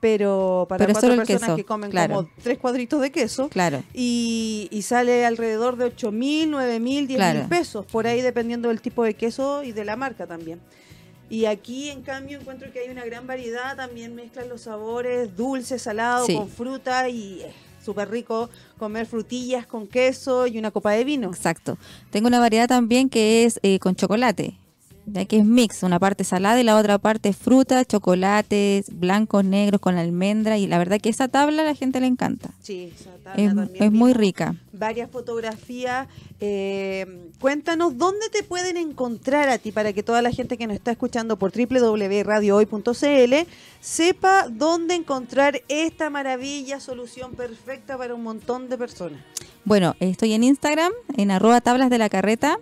pero 0.00 0.66
para 0.68 0.84
Pero 0.86 0.92
cuatro 0.94 1.16
personas 1.16 1.40
queso, 1.46 1.56
que 1.56 1.64
comen 1.64 1.90
claro. 1.90 2.14
como 2.16 2.28
tres 2.42 2.58
cuadritos 2.58 3.00
de 3.00 3.10
queso. 3.10 3.48
Claro. 3.48 3.82
Y, 3.94 4.68
y 4.70 4.82
sale 4.82 5.24
alrededor 5.24 5.76
de 5.76 5.86
8 5.86 6.12
mil, 6.12 6.50
9 6.50 6.80
mil, 6.80 7.06
10 7.06 7.34
mil 7.34 7.44
pesos, 7.48 7.86
por 7.86 8.06
ahí 8.06 8.20
dependiendo 8.20 8.68
del 8.68 8.80
tipo 8.80 9.02
de 9.04 9.14
queso 9.14 9.62
y 9.62 9.72
de 9.72 9.84
la 9.84 9.96
marca 9.96 10.26
también. 10.26 10.60
Y 11.28 11.46
aquí, 11.46 11.90
en 11.90 12.02
cambio, 12.02 12.38
encuentro 12.38 12.70
que 12.72 12.80
hay 12.80 12.88
una 12.88 13.04
gran 13.04 13.26
variedad, 13.26 13.74
también 13.76 14.14
mezclan 14.14 14.48
los 14.48 14.62
sabores 14.62 15.36
dulce, 15.36 15.78
salado, 15.78 16.24
Sí. 16.26 16.36
con 16.36 16.48
fruta 16.48 17.08
y 17.08 17.42
es 17.42 17.54
súper 17.86 18.10
rico 18.10 18.50
comer 18.78 19.06
frutillas 19.06 19.66
con 19.66 19.86
queso 19.86 20.46
y 20.46 20.58
una 20.58 20.70
copa 20.70 20.92
de 20.92 21.04
vino. 21.04 21.28
Exacto. 21.28 21.78
Tengo 22.10 22.28
una 22.28 22.40
variedad 22.40 22.68
también 22.68 23.08
que 23.08 23.44
es 23.44 23.58
eh, 23.62 23.78
con 23.78 23.94
chocolate. 23.94 24.58
Ya 25.06 25.24
que 25.24 25.38
es 25.38 25.44
mix, 25.44 25.84
una 25.84 26.00
parte 26.00 26.24
salada 26.24 26.60
y 26.60 26.64
la 26.64 26.76
otra 26.76 26.98
parte 26.98 27.32
fruta, 27.32 27.84
chocolates, 27.84 28.86
blancos, 28.92 29.44
negros 29.44 29.80
con 29.80 29.96
almendra 29.96 30.58
y 30.58 30.66
la 30.66 30.78
verdad 30.78 31.00
que 31.00 31.08
esa 31.08 31.28
tabla 31.28 31.62
a 31.62 31.64
la 31.64 31.74
gente 31.74 32.00
le 32.00 32.08
encanta. 32.08 32.50
Sí, 32.60 32.92
esa 32.94 33.12
tabla 33.22 33.42
Es, 33.42 33.54
también 33.54 33.84
es 33.84 33.92
muy 33.92 34.12
rica. 34.12 34.56
Varias 34.72 35.08
fotografías. 35.10 36.08
Eh, 36.40 37.30
cuéntanos 37.40 37.96
dónde 37.96 38.28
te 38.30 38.42
pueden 38.42 38.76
encontrar 38.76 39.48
a 39.48 39.58
ti 39.58 39.70
para 39.72 39.92
que 39.92 40.02
toda 40.02 40.22
la 40.22 40.32
gente 40.32 40.58
que 40.58 40.66
nos 40.66 40.74
está 40.76 40.90
escuchando 40.90 41.38
por 41.38 41.52
www.radiohoy.cl 41.52 43.34
sepa 43.80 44.48
dónde 44.50 44.96
encontrar 44.96 45.62
esta 45.68 46.10
maravilla, 46.10 46.80
solución 46.80 47.32
perfecta 47.32 47.96
para 47.96 48.14
un 48.14 48.24
montón 48.24 48.68
de 48.68 48.76
personas. 48.76 49.20
Bueno, 49.64 49.94
estoy 50.00 50.32
en 50.32 50.44
Instagram, 50.44 50.92
en 51.16 51.30
arroba 51.30 51.60
tablas 51.60 51.90
de 51.90 51.98
la 51.98 52.08
carreta. 52.08 52.58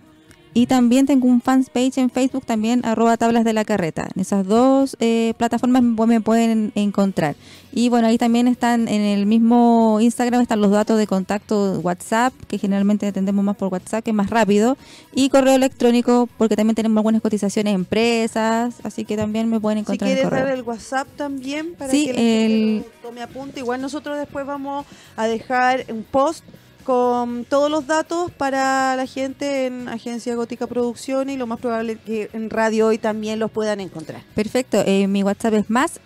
Y 0.57 0.67
también 0.67 1.05
tengo 1.05 1.27
un 1.27 1.41
fans 1.41 1.69
page 1.69 2.01
en 2.01 2.11
Facebook, 2.11 2.45
también 2.47 2.85
arroba 2.87 3.17
tablas 3.17 3.43
de 3.45 3.53
la 3.53 3.65
carreta. 3.65 4.09
En 4.15 4.21
esas 4.23 4.47
dos 4.47 4.97
eh, 5.01 5.35
plataformas 5.37 5.83
me 5.83 6.21
pueden 6.21 6.71
encontrar. 6.77 7.35
Y 7.73 7.89
bueno, 7.89 8.07
ahí 8.07 8.19
también 8.19 8.47
están 8.47 8.87
en 8.87 9.01
el 9.01 9.27
mismo 9.27 9.99
Instagram, 10.01 10.41
están 10.43 10.61
los 10.61 10.71
datos 10.71 10.97
de 10.97 11.09
contacto 11.09 11.81
WhatsApp, 11.81 12.33
que 12.47 12.59
generalmente 12.59 13.05
atendemos 13.09 13.45
más 13.45 13.57
por 13.57 13.73
WhatsApp, 13.73 14.05
que 14.05 14.13
es 14.13 14.17
más 14.17 14.31
rápido. 14.31 14.79
Y 15.13 15.29
correo 15.29 15.57
electrónico, 15.57 16.29
porque 16.39 16.55
también 16.55 16.77
tenemos 16.77 16.99
algunas 16.99 17.21
cotizaciones 17.21 17.73
de 17.73 17.75
empresas, 17.75 18.77
así 18.85 19.05
que 19.05 19.17
también 19.17 19.51
me 19.51 19.59
pueden 19.59 19.79
Si 19.79 19.81
encontrar 19.81 20.09
en 20.09 20.15
quieres 20.15 20.31
correo. 20.31 20.45
dar 20.47 20.55
el 20.55 20.63
WhatsApp 20.63 21.09
también 21.17 21.75
para 21.75 21.91
Sí, 21.91 22.07
que 22.07 22.47
el- 22.47 22.85
tome 23.03 23.23
apunte. 23.23 23.59
Igual 23.59 23.81
nosotros 23.81 24.17
después 24.19 24.47
vamos 24.47 24.87
a 25.17 25.27
dejar 25.27 25.85
un 25.91 26.05
post 26.05 26.45
con 26.85 27.45
todos 27.45 27.71
los 27.71 27.87
datos 27.87 28.31
para 28.31 28.95
la 28.97 29.07
gente 29.07 29.67
en 29.67 29.89
Agencia 29.89 30.35
Gótica 30.35 30.67
Producción 30.67 31.31
y 31.31 31.37
lo 31.37 31.47
más 31.47 31.59
probable 31.59 31.97
que 31.97 32.29
en 32.33 32.51
Radio 32.51 32.89
Hoy 32.89 32.99
también 32.99 33.39
los 33.39 33.51
puedan 33.51 33.81
encontrar. 33.81 34.23
Perfecto, 34.35 34.83
eh, 34.87 35.07
mi 35.09 35.23
WhatsApp 35.23 35.55
es 35.55 35.71
más 35.71 36.01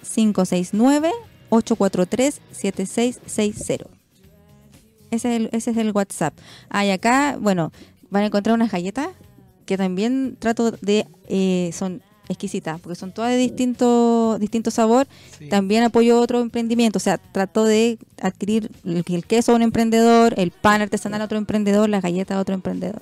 569-843-7660. 1.50 3.86
Ese 5.10 5.34
es, 5.34 5.34
el, 5.40 5.48
ese 5.52 5.70
es 5.72 5.76
el 5.76 5.92
WhatsApp. 5.92 6.34
Ah, 6.70 6.82
acá, 6.92 7.36
bueno, 7.40 7.72
van 8.10 8.22
a 8.22 8.26
encontrar 8.26 8.54
unas 8.54 8.70
galletas 8.70 9.08
que 9.66 9.76
también 9.76 10.36
trato 10.38 10.70
de... 10.70 11.06
eh, 11.28 11.70
son 11.72 12.02
exquisitas, 12.28 12.80
porque 12.80 12.94
son 12.94 13.12
todas 13.12 13.30
de 13.30 13.36
distinto, 13.36 14.38
distinto 14.38 14.70
sabor. 14.70 15.06
Sí. 15.38 15.48
También 15.48 15.84
apoyo 15.84 16.20
otro 16.20 16.40
emprendimiento, 16.40 16.98
o 16.98 17.00
sea, 17.00 17.18
trato 17.18 17.64
de 17.64 17.98
adquirir 18.20 18.70
el, 18.84 19.04
el 19.06 19.24
queso 19.26 19.52
a 19.52 19.54
un 19.56 19.62
emprendedor, 19.62 20.34
el 20.36 20.50
pan 20.50 20.82
artesanal 20.82 21.22
a 21.22 21.24
otro 21.24 21.38
emprendedor, 21.38 21.88
las 21.88 22.02
galletas 22.02 22.36
a 22.36 22.40
otro 22.40 22.54
emprendedor. 22.54 23.00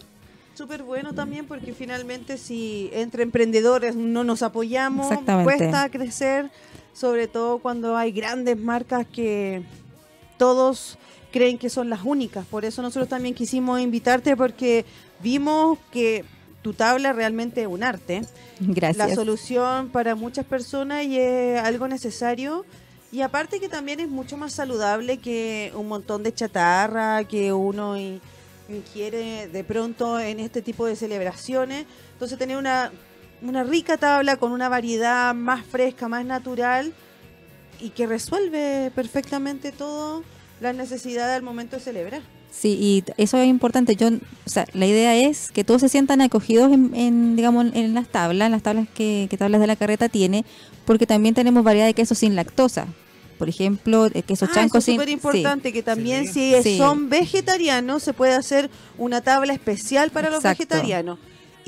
Súper 0.54 0.82
bueno 0.82 1.12
también 1.12 1.46
porque 1.46 1.74
finalmente 1.74 2.38
si 2.38 2.88
entre 2.92 3.22
emprendedores 3.22 3.94
no 3.94 4.24
nos 4.24 4.42
apoyamos, 4.42 5.14
cuesta 5.44 5.90
crecer, 5.90 6.50
sobre 6.94 7.28
todo 7.28 7.58
cuando 7.58 7.94
hay 7.94 8.10
grandes 8.10 8.58
marcas 8.58 9.06
que, 9.06 9.62
todos 10.36 10.98
creen 11.32 11.58
que 11.58 11.68
son 11.70 11.90
las 11.90 12.00
únicas. 12.04 12.46
Por 12.46 12.64
eso 12.64 12.82
nosotros 12.82 13.08
también 13.08 13.34
quisimos 13.34 13.80
invitarte 13.80 14.36
porque 14.36 14.84
vimos 15.22 15.78
que 15.90 16.24
tu 16.66 16.72
tabla 16.72 17.12
realmente 17.12 17.60
es 17.60 17.68
un 17.68 17.84
arte. 17.84 18.22
Gracias. 18.58 19.08
La 19.08 19.14
solución 19.14 19.88
para 19.90 20.16
muchas 20.16 20.44
personas 20.44 21.04
y 21.04 21.16
es 21.16 21.60
algo 21.60 21.86
necesario. 21.86 22.66
Y 23.12 23.20
aparte 23.20 23.60
que 23.60 23.68
también 23.68 24.00
es 24.00 24.08
mucho 24.08 24.36
más 24.36 24.52
saludable 24.52 25.18
que 25.18 25.70
un 25.76 25.86
montón 25.86 26.24
de 26.24 26.34
chatarra 26.34 27.22
que 27.22 27.52
uno 27.52 27.96
ingiere 28.68 29.46
de 29.46 29.62
pronto 29.62 30.18
en 30.18 30.40
este 30.40 30.60
tipo 30.60 30.86
de 30.86 30.96
celebraciones. 30.96 31.86
Entonces 32.14 32.36
tener 32.36 32.56
una, 32.56 32.90
una 33.42 33.62
rica 33.62 33.96
tabla 33.96 34.36
con 34.36 34.50
una 34.50 34.68
variedad 34.68 35.36
más 35.36 35.64
fresca, 35.64 36.08
más 36.08 36.24
natural 36.24 36.92
y 37.78 37.90
que 37.90 38.08
resuelve 38.08 38.90
perfectamente 38.92 39.70
todo 39.70 40.24
las 40.60 40.74
necesidades 40.74 41.36
al 41.36 41.44
momento 41.44 41.76
de 41.76 41.82
celebrar. 41.82 42.22
Sí, 42.58 42.68
y 42.80 43.04
eso 43.18 43.36
es 43.38 43.46
importante. 43.48 43.96
Yo, 43.96 44.08
o 44.08 44.48
sea, 44.50 44.66
la 44.72 44.86
idea 44.86 45.14
es 45.14 45.50
que 45.52 45.62
todos 45.62 45.82
se 45.82 45.88
sientan 45.90 46.22
acogidos 46.22 46.72
en, 46.72 46.94
en, 46.94 47.36
digamos, 47.36 47.66
en 47.74 47.92
las 47.94 48.08
tablas, 48.08 48.46
en 48.46 48.52
las 48.52 48.62
tablas 48.62 48.86
que, 48.94 49.26
que 49.28 49.36
tablas 49.36 49.60
de 49.60 49.66
la 49.66 49.76
carreta 49.76 50.08
tiene, 50.08 50.44
porque 50.86 51.06
también 51.06 51.34
tenemos 51.34 51.62
variedad 51.64 51.86
de 51.86 51.92
quesos 51.94 52.18
sin 52.18 52.34
lactosa. 52.34 52.86
Por 53.38 53.50
ejemplo, 53.50 54.06
eh, 54.06 54.22
queso 54.22 54.46
Ah, 54.46 54.54
chanco 54.54 54.78
eso 54.78 54.90
es 54.90 54.94
súper 54.96 55.08
sí. 55.08 55.12
importante, 55.12 55.70
que 55.70 55.82
también 55.82 56.32
si 56.32 56.54
Sí. 56.62 56.78
son 56.78 57.10
vegetarianos 57.10 58.02
se 58.02 58.14
puede 58.14 58.32
hacer 58.32 58.70
una 58.96 59.20
tabla 59.20 59.52
especial 59.52 60.10
para 60.10 60.30
los 60.30 60.42
vegetarianos. 60.42 61.18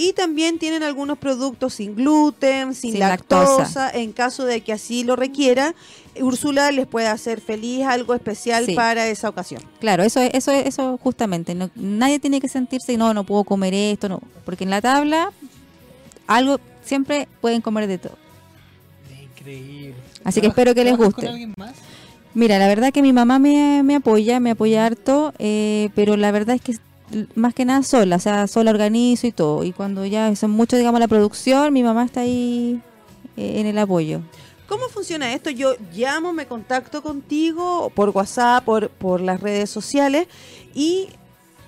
Y 0.01 0.13
también 0.13 0.59
tienen 0.61 0.85
algunos 0.85 1.19
productos 1.19 1.75
sin 1.75 1.95
gluten, 1.97 2.73
sin, 2.75 2.93
Sin 2.93 3.01
lactosa, 3.01 3.59
lactosa. 3.59 3.91
en 3.91 4.13
caso 4.13 4.45
de 4.47 4.61
que 4.61 4.73
así 4.73 5.03
lo 5.03 5.17
requiera. 5.17 5.75
Úrsula 6.21 6.71
les 6.71 6.87
puede 6.87 7.09
hacer 7.09 7.41
feliz 7.41 7.85
algo 7.85 8.15
especial 8.15 8.65
Sí. 8.65 8.75
para 8.75 9.09
esa 9.09 9.29
ocasión. 9.29 9.61
Claro, 9.81 10.05
eso 10.05 10.21
es- 10.21 10.31
eso 10.35 10.53
es- 10.53 10.67
eso 10.67 10.99
justamente. 11.03 11.55
No, 11.57 11.69
nadie 11.75 12.21
tiene 12.21 12.41
que 12.41 12.49
sentirse 12.49 12.97
no, 12.97 13.13
no 13.13 13.25
puedo 13.25 13.43
comer 13.43 13.75
esto, 13.75 14.09
no, 14.09 14.21
porque 14.45 14.63
en 14.65 14.71
la 14.71 14.81
tabla 14.81 15.33
algo 16.29 16.61
siempre 16.85 17.27
pueden 17.41 17.61
comer 17.61 17.89
de 17.89 17.99
todo. 17.99 18.17
Increíble. 19.21 19.95
Así 20.25 20.41
que 20.41 20.49
¿Trabajas- 20.49 20.59
espero 20.59 20.75
que 20.75 20.85
les 20.85 20.97
guste. 20.97 21.13
con 21.23 21.27
alguien 21.27 21.55
más? 21.57 21.73
Mira, 22.35 22.59
la 22.59 22.69
verdad 22.69 22.93
que 22.93 23.03
mi 23.03 23.13
mamá 23.13 23.39
me, 23.39 23.83
me 23.83 23.97
apoya, 23.97 24.39
me 24.39 24.51
apoya 24.53 24.87
harto, 24.87 25.33
eh, 25.39 25.89
pero 25.95 26.17
la 26.17 26.31
verdad 26.31 26.55
es 26.57 26.63
que 26.63 26.77
más 27.35 27.55
que 27.55 27.65
nada 27.65 27.83
sola, 27.83 28.17
o 28.17 28.21
sea, 28.21 28.47
sola 28.47 28.71
organizo 28.71 29.27
y 29.27 29.33
todo. 29.33 29.65
Y 29.65 29.73
cuando 29.73 30.05
ya 30.07 30.35
son 30.37 30.51
mucho, 30.51 30.77
digamos, 30.77 31.01
la 31.01 31.09
producción, 31.09 31.73
mi 31.73 31.83
mamá 31.83 32.05
está 32.05 32.21
ahí 32.21 32.81
eh, 33.37 33.61
en 33.61 33.67
el 33.67 33.79
apoyo. 33.79 34.21
¿Cómo 34.69 34.85
funciona 34.89 35.33
esto? 35.33 35.49
Yo 35.51 35.75
llamo, 35.95 36.33
me 36.33 36.47
contacto 36.47 37.03
contigo 37.03 37.91
por 37.95 38.11
WhatsApp, 38.11 38.65
por, 38.65 38.91
por 38.91 39.21
las 39.23 39.41
redes 39.41 39.71
sociales 39.71 40.27
y 40.75 41.09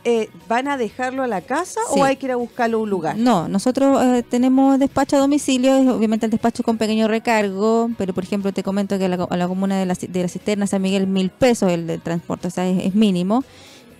eh, 0.05 0.29
¿van 0.49 0.69
a 0.69 0.77
dejarlo 0.77 1.23
a 1.23 1.27
la 1.27 1.41
casa 1.43 1.81
Sí. 1.93 1.99
o 2.01 2.05
hay 2.05 2.17
que 2.17 2.27
ir 2.27 2.33
a 2.33 2.37
buscarlo 2.37 2.79
a 2.79 2.81
un 2.83 2.91
lugar? 2.91 3.17
No, 3.17 3.49
nosotros 3.49 4.03
eh, 4.05 4.23
tenemos 4.23 4.79
despacho 4.79 5.17
a 5.17 5.19
domicilio, 5.19 5.75
es 5.77 5.89
obviamente 5.89 6.27
el 6.27 6.31
despacho 6.31 6.63
con 6.63 6.77
pequeño 6.79 7.09
recargo, 7.09 7.91
pero 7.99 8.13
por 8.15 8.25
ejemplo 8.25 8.53
te 8.53 8.63
comento 8.63 8.99
que 8.99 9.07
a 9.07 9.09
la, 9.09 9.17
co- 9.17 9.29
a 9.31 9.37
la 9.37 9.49
comuna 9.49 9.79
de 9.79 9.87
la, 9.87 9.95
de 9.95 10.23
la 10.23 10.29
cisterna 10.29 10.67
San 10.67 10.83
Miguel 10.83 11.07
mil 11.07 11.31
pesos 11.31 11.71
el 11.73 11.87
de 11.87 11.99
transporte, 11.99 12.49
o 12.49 12.51
sea, 12.51 12.67
es, 12.69 12.85
es 12.85 12.95
mínimo. 12.95 13.45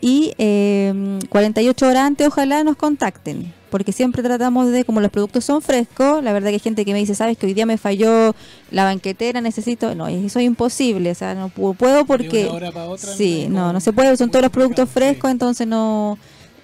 Y 0.01 0.33
eh, 0.39 1.19
48 1.29 1.87
horas 1.87 2.05
antes 2.07 2.27
ojalá 2.29 2.65
nos 2.65 2.77
contacten, 2.77 3.53
porque 3.71 3.93
siempre 3.93 4.23
tratamos 4.23 4.71
de, 4.71 4.85
como 4.85 5.01
los 5.01 5.11
productos 5.11 5.45
son 5.45 5.61
frescos, 5.61 6.25
la 6.25 6.33
verdad 6.33 6.49
que 6.49 6.55
hay 6.55 6.61
gente 6.61 6.85
que 6.87 6.93
me 6.95 6.99
dice, 7.01 7.15
sabes 7.15 7.37
que 7.37 7.47
hoy 7.47 7.53
día 7.55 7.67
me 7.67 7.77
falló 7.77 8.35
la 8.71 8.85
banquetera, 8.85 9.41
necesito, 9.43 9.95
no, 9.95 10.09
eso 10.09 10.39
es 10.39 10.45
imposible, 10.47 11.11
o 11.11 11.15
sea, 11.15 11.35
no 11.35 11.51
pu- 11.51 11.77
puedo 11.77 12.07
porque... 12.07 12.45
De 12.45 12.49
una 12.49 12.55
hora 12.55 12.73
para 12.73 12.89
otra, 12.89 13.13
Sí, 13.13 13.47
no, 13.51 13.73
no 13.75 13.81
se 13.81 13.93
puede, 13.93 14.17
son 14.17 14.31
todos 14.31 14.43
los 14.43 14.51
productos 14.51 14.89
sí. 14.89 14.95
frescos, 14.95 15.31
entonces 15.31 15.67
no, 15.67 16.17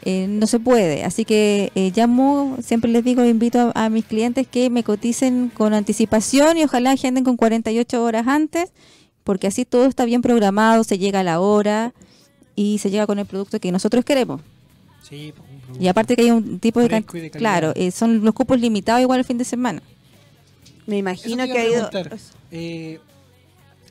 eh, 0.02 0.26
no 0.28 0.46
se 0.46 0.58
puede. 0.58 1.04
Así 1.04 1.26
que 1.26 1.70
eh, 1.74 1.92
llamo, 1.94 2.56
siempre 2.62 2.90
les 2.90 3.04
digo, 3.04 3.22
invito 3.22 3.70
a, 3.74 3.84
a 3.84 3.90
mis 3.90 4.06
clientes 4.06 4.46
que 4.48 4.70
me 4.70 4.82
coticen 4.82 5.50
con 5.52 5.74
anticipación 5.74 6.56
y 6.56 6.64
ojalá 6.64 6.92
agenden 6.92 7.22
con 7.22 7.36
48 7.36 8.02
horas 8.02 8.26
antes, 8.28 8.70
porque 9.24 9.46
así 9.48 9.66
todo 9.66 9.84
está 9.84 10.06
bien 10.06 10.22
programado, 10.22 10.84
se 10.84 10.96
llega 10.98 11.20
a 11.20 11.22
la 11.24 11.38
hora 11.40 11.92
y 12.56 12.78
se 12.78 12.90
llega 12.90 13.06
con 13.06 13.18
el 13.18 13.26
producto 13.26 13.60
que 13.60 13.70
nosotros 13.70 14.04
queremos. 14.04 14.40
Sí, 15.08 15.32
pues, 15.36 15.48
un 15.48 15.60
producto. 15.60 15.84
Y 15.84 15.88
aparte 15.88 16.16
que 16.16 16.22
hay 16.22 16.30
un 16.32 16.58
tipo 16.58 16.80
de... 16.80 16.88
De 16.88 17.30
claro, 17.30 17.72
eh, 17.76 17.92
son 17.92 18.24
los 18.24 18.34
cupos 18.34 18.58
limitados 18.58 19.02
igual 19.02 19.20
el 19.20 19.24
fin 19.24 19.38
de 19.38 19.44
semana. 19.44 19.82
Me 20.86 20.98
imagino 20.98 21.44
que 21.44 21.58
ha 21.58 21.62
a 21.62 21.68
ido... 21.68 21.90
preguntar. 21.90 22.18
Eh, 22.50 22.98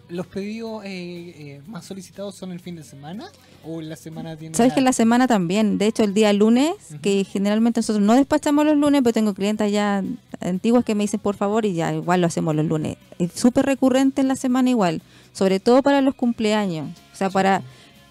¿Los 0.08 0.28
pedidos 0.28 0.84
eh, 0.86 0.90
eh, 0.90 1.62
más 1.66 1.86
solicitados 1.86 2.36
son 2.36 2.52
el 2.52 2.60
fin 2.60 2.76
de 2.76 2.84
semana? 2.84 3.26
¿O 3.64 3.82
en 3.82 3.90
la 3.90 3.96
semana 3.96 4.38
tiene 4.38 4.56
Sabes 4.56 4.74
que 4.74 4.80
en 4.80 4.86
la 4.86 4.94
semana 4.94 5.26
también, 5.26 5.80
de 5.80 5.88
hecho 5.88 6.04
el 6.04 6.14
día 6.14 6.32
lunes, 6.32 6.74
que 7.02 7.24
generalmente 7.24 7.80
nosotros 7.80 8.06
no 8.06 8.14
despachamos 8.14 8.66
los 8.66 8.78
lunes, 8.78 9.02
pero 9.04 9.14
tengo 9.14 9.34
clientes 9.34 9.72
ya 9.72 10.04
antiguas 10.42 10.86
que 10.86 10.94
me 10.94 11.06
dicen 11.06 11.20
por 11.20 11.36
favor 11.36 11.66
y 11.66 11.74
ya 11.74 11.92
igual 11.92 12.22
lo 12.22 12.28
hacemos 12.28 12.54
los 12.56 12.66
lunes. 12.66 12.98
Es 13.18 13.32
súper 13.34 13.66
recurrente 13.66 14.22
en 14.22 14.28
la 14.28 14.36
semana 14.36 14.70
igual, 14.70 15.02
sobre 15.34 15.60
todo 15.60 15.82
para 15.82 16.02
los 16.02 16.14
cumpleaños, 16.14 16.88
o 17.12 17.16
sea, 17.16 17.32
para, 17.32 17.64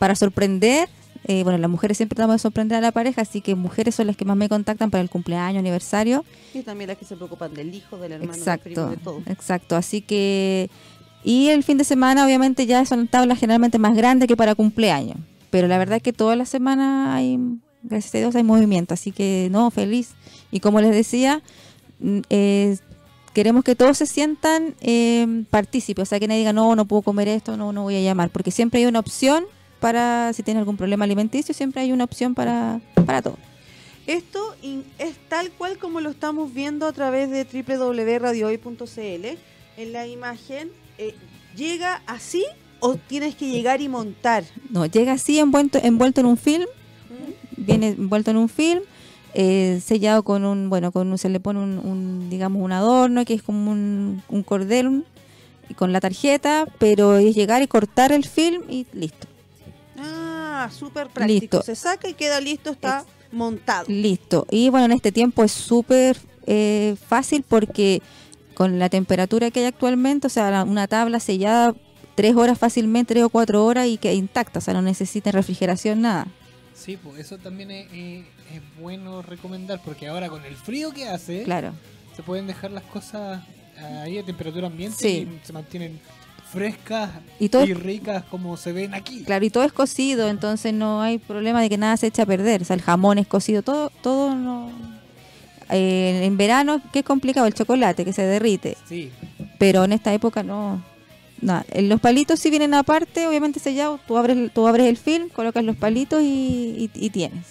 para 0.05 0.17
sorprender, 0.17 0.91
eh, 1.25 1.45
bueno, 1.45 1.57
las 1.57 1.71
mujeres 1.71 1.97
siempre 1.97 2.15
tratamos 2.15 2.35
de 2.35 2.41
sorprender 2.41 2.77
a 2.77 2.83
la 2.83 2.93
pareja, 2.93 3.23
así 3.23 3.41
que 3.41 3.55
mujeres 3.55 3.95
son 3.95 4.07
las 4.07 4.19
que 4.19 4.27
más 4.27 4.37
me 4.37 4.51
contactan 4.51 4.91
para 4.91 5.01
el 5.01 5.09
cumpleaños, 5.09 5.61
aniversario. 5.61 6.27
Y 6.53 6.61
también 6.61 6.89
las 6.89 6.99
que 6.99 7.07
se 7.07 7.17
preocupan 7.17 7.55
del 7.55 7.75
hijo, 7.75 7.97
del 7.97 8.13
hermano, 8.13 8.33
del 8.33 8.39
Exacto, 8.39 8.65
primo, 8.65 8.87
de 8.89 8.97
todo. 8.99 9.23
exacto. 9.25 9.77
Así 9.77 10.03
que, 10.03 10.69
y 11.25 11.49
el 11.49 11.63
fin 11.65 11.79
de 11.79 11.85
semana 11.85 12.27
obviamente 12.27 12.67
ya 12.67 12.85
son 12.85 13.09
tablas 13.09 13.39
generalmente 13.39 13.79
más 13.79 13.97
grandes 13.97 14.29
que 14.29 14.37
para 14.37 14.55
cumpleaños. 14.55 15.17
Pero 15.49 15.69
la 15.69 15.79
verdad 15.79 15.97
es 15.97 16.03
que 16.03 16.13
toda 16.13 16.37
la 16.37 16.45
semana 16.45 17.15
hay, 17.15 17.39
gracias 17.83 18.15
a 18.17 18.19
Dios, 18.19 18.35
hay 18.35 18.43
movimiento. 18.43 18.93
Así 18.93 19.11
que, 19.11 19.49
no, 19.51 19.71
feliz. 19.71 20.11
Y 20.51 20.61
como 20.61 20.83
les 20.83 20.91
decía, 20.91 21.41
mm, 21.99 22.19
eh, 22.29 22.77
queremos 23.33 23.65
que 23.65 23.75
todos 23.75 23.97
se 23.97 24.05
sientan 24.05 24.75
eh, 24.83 25.45
partícipes. 25.49 26.03
O 26.03 26.05
sea, 26.05 26.21
que 26.21 26.29
nadie 26.29 26.41
diga, 26.41 26.53
no, 26.53 26.77
no 26.77 26.85
puedo 26.85 27.01
comer 27.01 27.29
esto, 27.29 27.57
no, 27.57 27.73
no 27.73 27.85
voy 27.85 27.97
a 27.97 28.03
llamar. 28.03 28.29
Porque 28.29 28.51
siempre 28.51 28.81
hay 28.81 28.87
una 28.87 28.99
opción 28.99 29.47
para, 29.81 30.33
si 30.33 30.43
tiene 30.43 30.61
algún 30.61 30.77
problema 30.77 31.05
alimenticio, 31.05 31.55
siempre 31.55 31.83
hay 31.83 31.93
una 31.93 32.05
opción 32.05 32.35
para, 32.35 32.81
para 33.07 33.21
todo. 33.23 33.37
Esto 34.07 34.55
es 34.99 35.17
tal 35.29 35.51
cual 35.53 35.79
como 35.79 36.01
lo 36.01 36.11
estamos 36.11 36.53
viendo 36.53 36.87
a 36.87 36.93
través 36.93 37.31
de 37.31 37.45
www.radiohoy.cl. 37.45 39.27
En 39.77 39.93
la 39.93 40.07
imagen, 40.07 40.71
eh, 40.99 41.15
¿llega 41.57 42.03
así 42.07 42.45
o 42.81 42.97
tienes 42.97 43.35
que 43.35 43.49
llegar 43.49 43.81
y 43.81 43.89
montar? 43.89 44.45
No, 44.71 44.87
llega 44.87 45.13
así 45.13 45.39
envuelto, 45.39 45.79
envuelto 45.83 46.21
en 46.21 46.27
un 46.27 46.37
film 46.37 46.65
¿Mm? 47.11 47.65
viene 47.65 47.89
envuelto 47.89 48.31
en 48.31 48.37
un 48.37 48.49
film 48.49 48.81
eh, 49.33 49.81
sellado 49.85 50.23
con 50.23 50.45
un 50.45 50.69
bueno 50.71 50.93
con 50.93 51.11
un- 51.11 51.19
se 51.19 51.29
le 51.29 51.41
pone 51.41 51.59
un, 51.61 51.79
un, 51.79 52.31
digamos 52.31 52.63
un 52.63 52.71
adorno 52.73 53.25
que 53.25 53.35
es 53.35 53.43
como 53.43 53.71
un, 53.73 54.23
un 54.29 54.43
cordel 54.45 55.05
con 55.77 55.93
la 55.93 56.01
tarjeta 56.01 56.67
pero 56.79 57.17
es 57.17 57.35
llegar 57.35 57.63
y 57.63 57.67
cortar 57.67 58.13
el 58.13 58.25
film 58.25 58.63
y 58.69 58.87
listo 58.93 59.27
Ah, 60.67 60.71
súper 60.71 61.09
práctico. 61.09 61.59
Listo. 61.59 61.63
Se 61.63 61.75
saca 61.75 62.09
y 62.09 62.15
queda 62.15 62.41
listo, 62.41 62.71
está 62.71 63.05
montado. 63.33 63.87
listo 63.89 64.47
y 64.51 64.69
bueno 64.71 64.87
en 64.87 64.93
este 64.93 65.11
tiempo 65.11 65.43
es 65.43 65.51
súper 65.53 66.17
eh, 66.47 66.95
fácil 67.09 67.43
porque 67.47 68.01
con 68.55 68.79
la 68.79 68.89
temperatura 68.89 69.51
que 69.51 69.61
hay 69.61 69.67
actualmente 69.67 70.29
o 70.29 70.31
sea 70.31 70.51
la- 70.53 70.63
una 70.65 70.87
tabla 70.87 71.19
sellada 71.19 71.75
tres 72.15 72.37
horas 72.37 72.57
fácilmente 72.59 73.15
tres 73.15 73.25
o 73.25 73.29
cuatro 73.31 73.65
horas 73.65 73.89
y 73.89 73.97
que 73.99 74.15
intacta 74.15 74.61
o 74.61 74.63
sea 74.63 74.73
no 74.75 74.83
necesita 74.83 75.33
refrigeración 75.33 76.01
nada 76.03 76.29
Sí, 76.77 76.97
pues 76.97 77.19
eso 77.19 77.39
también 77.39 77.71
es, 77.73 77.87
es- 77.93 78.25
es 78.55 78.63
bueno 78.81 79.21
recomendar 79.23 79.81
porque 79.85 80.07
ahora 80.07 80.29
con 80.29 80.45
el 80.45 80.55
frío 80.55 80.93
que 80.93 81.09
hace 81.09 81.43
claro 81.43 81.73
se 82.15 82.23
pueden 82.23 82.47
dejar 82.47 82.71
las 82.71 82.85
cosas 82.85 83.43
ahí 84.03 84.19
a 84.19 84.23
temperatura 84.25 84.69
ambiente 84.69 84.97
Sí. 84.99 85.27
y 85.43 85.45
se 85.47 85.53
mantienen 85.53 85.99
frescas 86.55 87.11
Y 87.41 87.49
ricas 87.75 88.25
como 88.25 88.57
se 88.57 88.73
ven 88.73 88.95
aquí. 88.95 89.25
Claro, 89.25 89.45
y 89.45 89.51
todo 89.51 89.65
es 89.65 89.73
cocido, 89.73 90.29
entonces 90.29 90.73
no 90.73 91.03
hay 91.03 91.19
problema 91.19 91.61
de 91.61 91.69
que 91.69 91.77
nada 91.79 91.97
se 91.97 92.07
eche 92.07 92.23
a 92.23 92.27
perder. 92.27 92.63
O 92.63 92.65
sea, 92.65 92.75
el 92.77 92.83
jamón 92.83 93.19
es 93.19 93.27
cocido, 93.27 93.63
todo, 93.63 93.91
todo 94.03 94.35
no. 94.35 94.71
Eh, 95.71 96.21
en 96.25 96.37
verano, 96.37 96.81
¿qué 96.93 97.01
es 97.01 97.05
complicado? 97.05 97.47
El 97.47 97.55
chocolate 97.55 98.05
que 98.05 98.13
se 98.13 98.23
derrite. 98.23 98.77
Sí, 98.89 99.11
Pero 99.59 99.85
en 99.85 99.93
esta 99.93 100.13
época 100.13 100.43
no. 100.43 100.83
Nada. 101.41 101.65
En 101.73 101.89
Los 101.89 102.01
palitos 102.01 102.39
sí 102.41 102.49
vienen 102.51 102.75
aparte, 102.75 103.27
obviamente 103.27 103.61
sellados. 103.61 104.01
Tú 104.07 104.17
abres, 104.17 104.53
tú 104.53 104.67
abres 104.67 104.87
el 104.87 104.97
film, 104.97 105.29
colocas 105.31 105.65
los 105.65 105.77
palitos 105.77 106.23
y, 106.23 106.25
y- 106.25 106.91
y 106.95 107.11
tienes. 107.11 107.45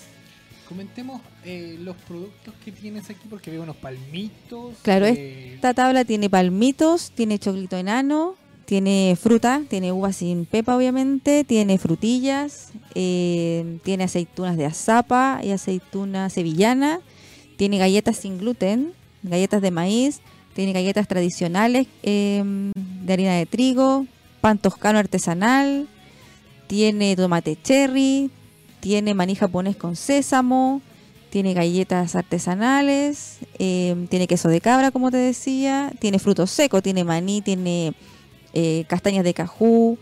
comentemos 0.69 1.21
eh, 1.45 1.77
los 1.81 1.95
productos 2.07 2.53
que 2.63 2.71
tienes 2.71 3.09
aquí 3.09 3.27
porque 3.29 3.51
veo 3.51 3.63
unos 3.63 3.75
palmitos. 3.75 4.75
Claro, 4.81 5.05
eh, 5.07 5.55
Esta 5.55 5.73
tabla 5.73 6.05
tiene 6.05 6.29
palmitos, 6.29 7.11
tiene 7.11 7.37
choclito 7.37 7.77
enano, 7.77 8.35
tiene 8.65 9.17
fruta, 9.19 9.61
tiene 9.69 9.91
uvas 9.91 10.17
sin 10.17 10.45
pepa 10.45 10.75
obviamente, 10.75 11.43
tiene 11.43 11.77
frutillas, 11.77 12.71
eh, 12.95 13.77
tiene 13.83 14.05
aceitunas 14.05 14.57
de 14.57 14.65
azapa 14.65 15.41
y 15.43 15.51
aceituna 15.51 16.29
sevillana, 16.29 16.99
tiene 17.57 17.77
galletas 17.77 18.17
sin 18.17 18.37
gluten, 18.37 18.93
galletas 19.21 19.61
de 19.61 19.71
maíz, 19.71 20.21
tiene 20.53 20.73
galletas 20.73 21.07
tradicionales 21.07 21.87
eh, 22.03 22.43
de 22.75 23.13
harina 23.13 23.35
de 23.35 23.45
trigo, 23.45 24.05
pan 24.41 24.57
toscano 24.57 24.99
artesanal, 24.99 25.87
tiene 26.67 27.15
tomate 27.15 27.57
cherry, 27.61 28.31
tiene 28.79 29.13
maní 29.13 29.35
japonés 29.35 29.75
con 29.75 29.95
sésamo, 29.95 30.81
tiene 31.29 31.53
galletas 31.53 32.15
artesanales, 32.15 33.39
eh, 33.57 34.05
tiene 34.09 34.27
queso 34.27 34.49
de 34.49 34.61
cabra, 34.61 34.91
como 34.91 35.09
te 35.09 35.17
decía, 35.17 35.91
tiene 35.99 36.19
frutos 36.19 36.51
secos, 36.51 36.83
tiene 36.83 37.03
maní, 37.03 37.41
tiene 37.41 37.93
eh, 38.53 38.85
castañas 38.87 39.23
de 39.23 39.33
cajú, 39.33 39.97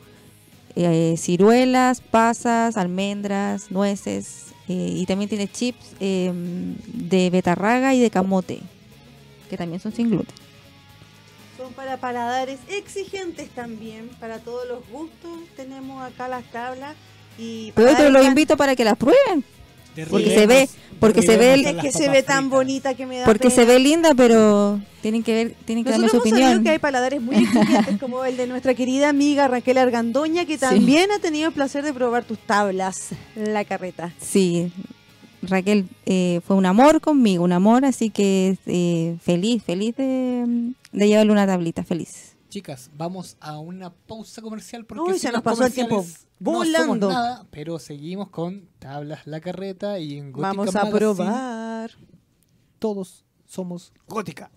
eh, 0.75 1.15
ciruelas, 1.17 2.01
pasas, 2.01 2.77
almendras, 2.77 3.71
nueces, 3.71 4.47
eh, 4.67 4.93
y 4.95 5.05
también 5.05 5.29
tiene 5.29 5.47
chips 5.49 5.93
eh, 5.99 6.31
de 6.87 7.29
betarraga 7.29 7.93
y 7.93 7.99
de 7.99 8.09
camote, 8.09 8.59
que 9.49 9.57
también 9.57 9.79
son 9.81 9.93
sin 9.93 10.09
gluten. 10.09 10.35
Son 11.57 11.73
para 11.73 11.97
paladares 11.97 12.59
exigentes 12.69 13.49
también, 13.49 14.09
para 14.19 14.39
todos 14.39 14.67
los 14.67 14.87
gustos. 14.89 15.39
Tenemos 15.55 16.01
acá 16.03 16.27
las 16.27 16.43
tablas 16.51 16.95
y 17.37 17.71
Pero 17.75 17.89
te 17.95 18.11
tan- 18.11 18.25
invito 18.25 18.57
para 18.57 18.75
que 18.75 18.83
las 18.83 18.97
prueben. 18.97 19.43
Porque 20.09 20.29
se 20.33 20.47
ve- 20.47 20.69
porque 20.99 21.21
se 21.21 21.35
ve 21.37 21.53
el- 21.55 21.77
que 21.81 21.91
se 21.91 22.09
ve 22.09 22.21
tan 22.23 22.43
fritas. 22.43 22.49
bonita 22.49 22.93
que 22.93 23.05
me 23.05 23.17
da 23.19 23.25
Porque 23.25 23.49
se 23.49 23.61
pena. 23.61 23.73
ve 23.73 23.79
linda, 23.79 24.13
pero 24.15 24.79
tienen 25.01 25.23
que 25.23 25.33
ver, 25.33 25.55
tienen 25.65 25.83
que 25.83 25.89
darme 25.89 26.05
Nosotros 26.05 26.23
su 26.23 26.27
hemos 26.29 26.39
sabido 26.39 26.47
opinión. 26.49 26.63
que 26.63 26.69
hay 26.71 26.79
paladares 26.79 27.21
muy 27.21 27.35
exigentes 27.37 27.97
como 27.99 28.23
el 28.23 28.37
de 28.37 28.47
nuestra 28.47 28.73
querida 28.73 29.09
amiga 29.09 29.47
Raquel 29.47 29.77
Argandoña, 29.79 30.45
que 30.45 30.57
también 30.57 31.11
ha 31.11 31.19
tenido 31.19 31.47
el 31.49 31.53
placer 31.53 31.83
de 31.83 31.93
probar 31.93 32.23
tus 32.23 32.37
tablas, 32.39 33.09
la 33.35 33.65
carreta. 33.65 34.13
Sí, 34.21 34.71
Raquel 35.41 35.87
eh, 36.05 36.39
fue 36.45 36.55
un 36.55 36.67
amor 36.67 37.01
conmigo, 37.01 37.43
un 37.43 37.51
amor, 37.51 37.83
así 37.83 38.11
que 38.11 38.57
eh, 38.67 39.15
feliz, 39.23 39.63
feliz 39.63 39.95
de, 39.95 40.71
de 40.91 41.07
llevarle 41.07 41.31
una 41.31 41.47
tablita, 41.47 41.83
feliz. 41.83 42.30
Chicas, 42.51 42.91
vamos 42.97 43.37
a 43.39 43.59
una 43.59 43.93
pausa 43.93 44.41
comercial 44.41 44.85
porque 44.85 45.01
Uy, 45.01 45.13
sin 45.13 45.19
se 45.19 45.31
nos 45.31 45.41
pasó 45.41 45.65
el 45.65 45.71
tiempo 45.71 46.03
comerciales 46.03 46.27
no 46.37 46.51
volando. 46.51 47.07
nada, 47.09 47.47
pero 47.49 47.79
seguimos 47.79 48.27
con 48.29 48.67
tablas 48.77 49.25
la 49.25 49.39
carreta 49.39 49.99
y 49.99 50.17
en 50.17 50.33
Gótica 50.33 50.47
Vamos 50.49 50.75
a 50.75 50.79
Magazine 50.79 50.91
probar. 50.91 51.91
Todos 52.77 53.23
somos 53.45 53.93
gótica. 54.05 54.51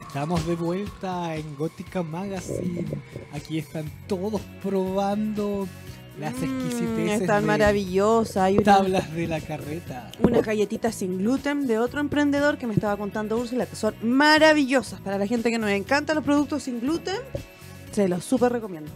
Estamos 0.00 0.46
de 0.46 0.54
vuelta 0.56 1.36
en 1.36 1.54
Gótica 1.56 2.02
Magazine. 2.02 2.86
Aquí 3.34 3.58
están 3.58 3.92
todos 4.08 4.40
probando 4.62 5.68
las 6.18 6.32
Mm, 6.34 6.44
exquisiteces 6.44 7.20
están 7.22 7.42
de 7.42 7.46
maravillosas. 7.46 8.36
Hay 8.38 8.54
una- 8.54 8.64
tablas 8.64 9.12
de 9.14 9.26
la 9.26 9.40
carreta. 9.40 10.10
unas 10.22 10.42
galletitas 10.44 10.94
sin 10.94 11.18
gluten 11.18 11.66
de 11.66 11.78
otro 11.78 12.00
emprendedor 12.00 12.58
que 12.58 12.66
me 12.66 12.74
estaba 12.74 12.96
contando 12.96 13.36
Úrsula, 13.38 13.66
que 13.66 13.76
son 13.76 13.94
maravillosas. 14.02 15.00
Para 15.00 15.18
la 15.18 15.26
gente 15.26 15.50
que 15.50 15.58
nos 15.58 15.70
encanta 15.70 16.14
los 16.14 16.24
productos 16.24 16.62
sin 16.64 16.80
gluten, 16.80 17.16
se 17.92 18.08
los 18.08 18.24
súper 18.24 18.52
recomiendo. 18.52 18.90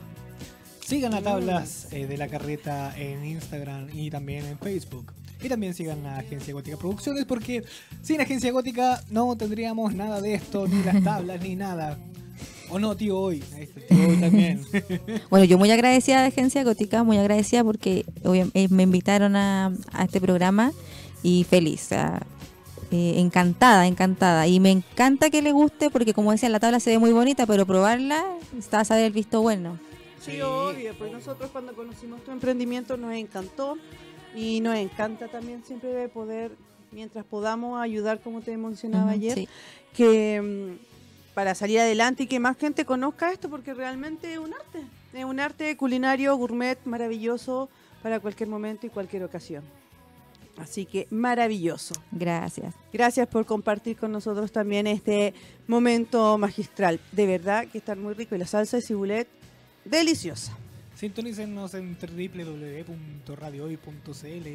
Sigan 0.85 1.15
a 1.15 1.23
Tablas 1.23 1.87
eh, 1.93 2.07
de 2.07 2.17
la 2.17 2.27
Carreta 2.29 2.93
en 2.99 3.25
Instagram 3.25 3.89
y 3.93 4.11
también 4.11 4.45
en 4.47 4.59
Facebook. 4.59 5.12
Y 5.43 5.49
también 5.49 5.73
sigan 5.73 6.05
a 6.05 6.19
Agencia 6.19 6.53
Gótica 6.53 6.77
Producciones 6.77 7.25
porque 7.25 7.65
sin 8.03 8.21
Agencia 8.21 8.50
Gótica 8.53 9.03
no 9.11 9.37
tendríamos 9.37 9.95
nada 9.95 10.21
de 10.21 10.35
esto, 10.35 10.67
ni 10.67 10.83
las 10.83 11.03
tablas, 11.05 11.41
ni 11.41 11.55
nada. 11.57 11.97
¿O 12.71 12.79
no, 12.79 12.97
tío 12.97 13.19
Hoy? 13.19 13.43
Ahí 13.55 13.65
está, 13.65 13.81
tío 13.81 14.09
Hoy 14.09 14.17
también. 14.21 14.61
Bueno, 15.31 15.45
yo 15.45 15.59
muy 15.59 15.71
agradecida 15.71 16.21
de 16.21 16.29
Agencia 16.29 16.62
Gótica, 16.65 17.03
muy 17.05 17.19
agradecida 17.19 17.65
porque 17.65 18.05
eh, 18.55 18.69
me 18.71 18.83
invitaron 18.85 19.37
a, 19.37 19.73
a 19.93 20.05
este 20.05 20.21
programa 20.21 20.73
y 21.23 21.45
feliz, 21.45 21.83
o 21.85 21.89
sea, 21.89 22.23
eh, 22.91 23.15
encantada, 23.19 23.87
encantada. 23.87 24.47
Y 24.47 24.61
me 24.61 24.71
encanta 24.71 25.31
que 25.31 25.43
le 25.43 25.53
guste 25.53 25.91
porque 25.91 26.15
como 26.15 26.33
decía, 26.33 26.49
la 26.49 26.61
tabla 26.61 26.81
se 26.81 26.91
ve 26.91 26.99
muy 26.99 27.12
bonita, 27.12 27.47
pero 27.47 27.67
probarla 27.67 28.25
está 28.59 28.81
a 28.81 28.85
saber 28.85 29.05
el 29.07 29.12
visto 29.12 29.43
bueno. 29.43 29.79
Sí, 30.21 30.33
Sí. 30.33 30.41
obvio, 30.43 30.93
pues 30.99 31.11
nosotros 31.12 31.50
cuando 31.50 31.75
conocimos 31.75 32.23
tu 32.25 32.31
emprendimiento 32.31 32.97
nos 32.97 33.15
encantó 33.15 33.77
y 34.37 34.61
nos 34.61 34.77
encanta 34.77 35.29
también 35.29 35.65
siempre 35.65 35.91
de 35.91 36.09
poder, 36.09 36.53
mientras 36.93 37.25
podamos 37.25 37.81
ayudar, 37.81 38.21
como 38.21 38.41
te 38.43 38.57
mencionaba 38.57 39.12
ayer, 39.12 39.35
sí. 39.35 39.49
que 39.95 40.40
mm, 40.79 40.89
para 41.35 41.55
salir 41.55 41.81
adelante 41.81 42.25
y 42.25 42.27
que 42.27 42.40
más 42.40 42.57
gente 42.57 42.85
conozca 42.85 43.33
esto, 43.33 43.49
porque 43.49 43.75
realmente 43.75 44.33
es 44.33 44.38
un 44.38 44.53
arte, 44.53 44.85
es 45.12 45.25
un 45.25 45.40
arte 45.40 45.77
culinario, 45.77 46.37
gourmet, 46.37 46.79
maravilloso 46.85 47.69
para 48.03 48.21
cualquier 48.21 48.49
momento 48.49 48.87
y 48.87 48.90
cualquier 48.90 49.25
ocasión. 49.25 49.64
Así 50.57 50.85
que 50.85 51.07
maravilloso. 51.11 51.95
Gracias. 52.11 52.75
Gracias 52.93 53.29
por 53.29 53.47
compartir 53.47 53.97
con 53.97 54.12
nosotros 54.12 54.53
también 54.53 54.87
este 54.87 55.33
momento 55.66 56.37
magistral. 56.37 57.01
De 57.12 57.27
verdad 57.27 57.66
que 57.69 57.79
están 57.79 58.03
muy 58.03 58.12
rico 58.14 58.35
y 58.35 58.38
la 58.38 58.47
salsa 58.47 58.77
de 58.77 58.83
cibulet 58.83 59.27
deliciosa. 59.85 60.57
Sintonícenos 60.97 61.75
en 61.75 61.97
www.radiohoy.cl. 61.97 64.49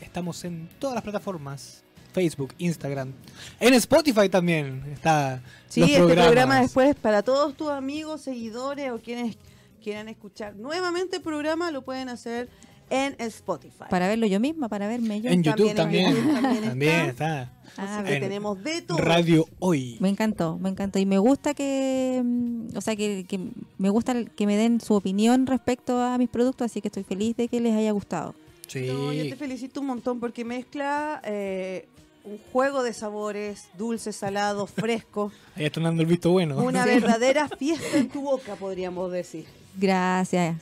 Estamos 0.00 0.44
en 0.44 0.70
todas 0.80 0.94
las 0.94 1.04
plataformas. 1.04 1.83
Facebook, 2.14 2.54
Instagram. 2.58 3.12
En 3.60 3.74
Spotify 3.74 4.28
también 4.30 4.82
está 4.92 5.42
Sí, 5.68 5.80
los 5.80 5.90
este 5.90 6.14
programa 6.14 6.60
después 6.60 6.94
para 6.94 7.22
todos 7.22 7.54
tus 7.56 7.68
amigos, 7.68 8.20
seguidores 8.22 8.90
o 8.92 8.98
quienes 9.00 9.36
quieran 9.82 10.08
escuchar 10.08 10.54
nuevamente 10.56 11.16
el 11.16 11.22
programa 11.22 11.70
lo 11.70 11.82
pueden 11.82 12.08
hacer 12.08 12.48
en 12.90 13.16
Spotify. 13.18 13.84
Para 13.90 14.08
verlo 14.08 14.26
yo 14.26 14.38
misma, 14.40 14.68
para 14.68 14.86
verme 14.86 15.20
yo. 15.20 15.30
En 15.30 15.42
YouTube 15.42 15.74
También 15.74 16.06
en 16.06 16.14
también. 16.14 16.24
YouTube 16.26 16.42
también 16.42 16.64
También 16.68 17.00
está. 17.06 17.42
está. 17.42 17.52
Ah, 17.76 17.98
Así 17.98 18.06
que 18.08 18.14
en 18.14 18.22
tenemos 18.22 18.62
de 18.62 18.82
todo. 18.82 18.98
Radio 18.98 19.46
Hoy. 19.58 19.96
Me 20.00 20.08
encantó, 20.08 20.58
me 20.58 20.68
encantó. 20.68 20.98
Y 21.00 21.06
me 21.06 21.18
gusta 21.18 21.54
que, 21.54 22.22
mm, 22.24 22.76
o 22.76 22.80
sea, 22.80 22.94
que, 22.94 23.24
que 23.26 23.40
me 23.78 23.88
gusta 23.88 24.24
que 24.24 24.46
me 24.46 24.56
den 24.56 24.80
su 24.80 24.94
opinión 24.94 25.46
respecto 25.46 26.00
a 26.00 26.16
mis 26.18 26.28
productos, 26.28 26.66
así 26.66 26.80
que 26.80 26.88
estoy 26.88 27.02
feliz 27.02 27.36
de 27.36 27.48
que 27.48 27.60
les 27.60 27.74
haya 27.74 27.90
gustado. 27.90 28.34
Sí. 28.68 28.86
No, 28.86 29.12
yo 29.12 29.28
te 29.28 29.36
felicito 29.36 29.80
un 29.80 29.88
montón 29.88 30.20
porque 30.20 30.44
mezcla 30.44 31.20
eh, 31.24 31.88
un 32.24 32.38
juego 32.52 32.82
de 32.82 32.92
sabores, 32.94 33.64
dulces, 33.76 34.16
salados, 34.16 34.70
frescos, 34.76 35.32
Ahí 35.56 35.66
está 35.66 35.80
dando 35.80 36.02
el 36.02 36.08
visto 36.08 36.30
bueno. 36.30 36.56
una 36.58 36.84
verdadera 36.86 37.48
fiesta 37.58 37.98
en 37.98 38.08
tu 38.08 38.22
boca, 38.22 38.54
podríamos 38.56 39.12
decir. 39.12 39.46
Gracias. 39.76 40.56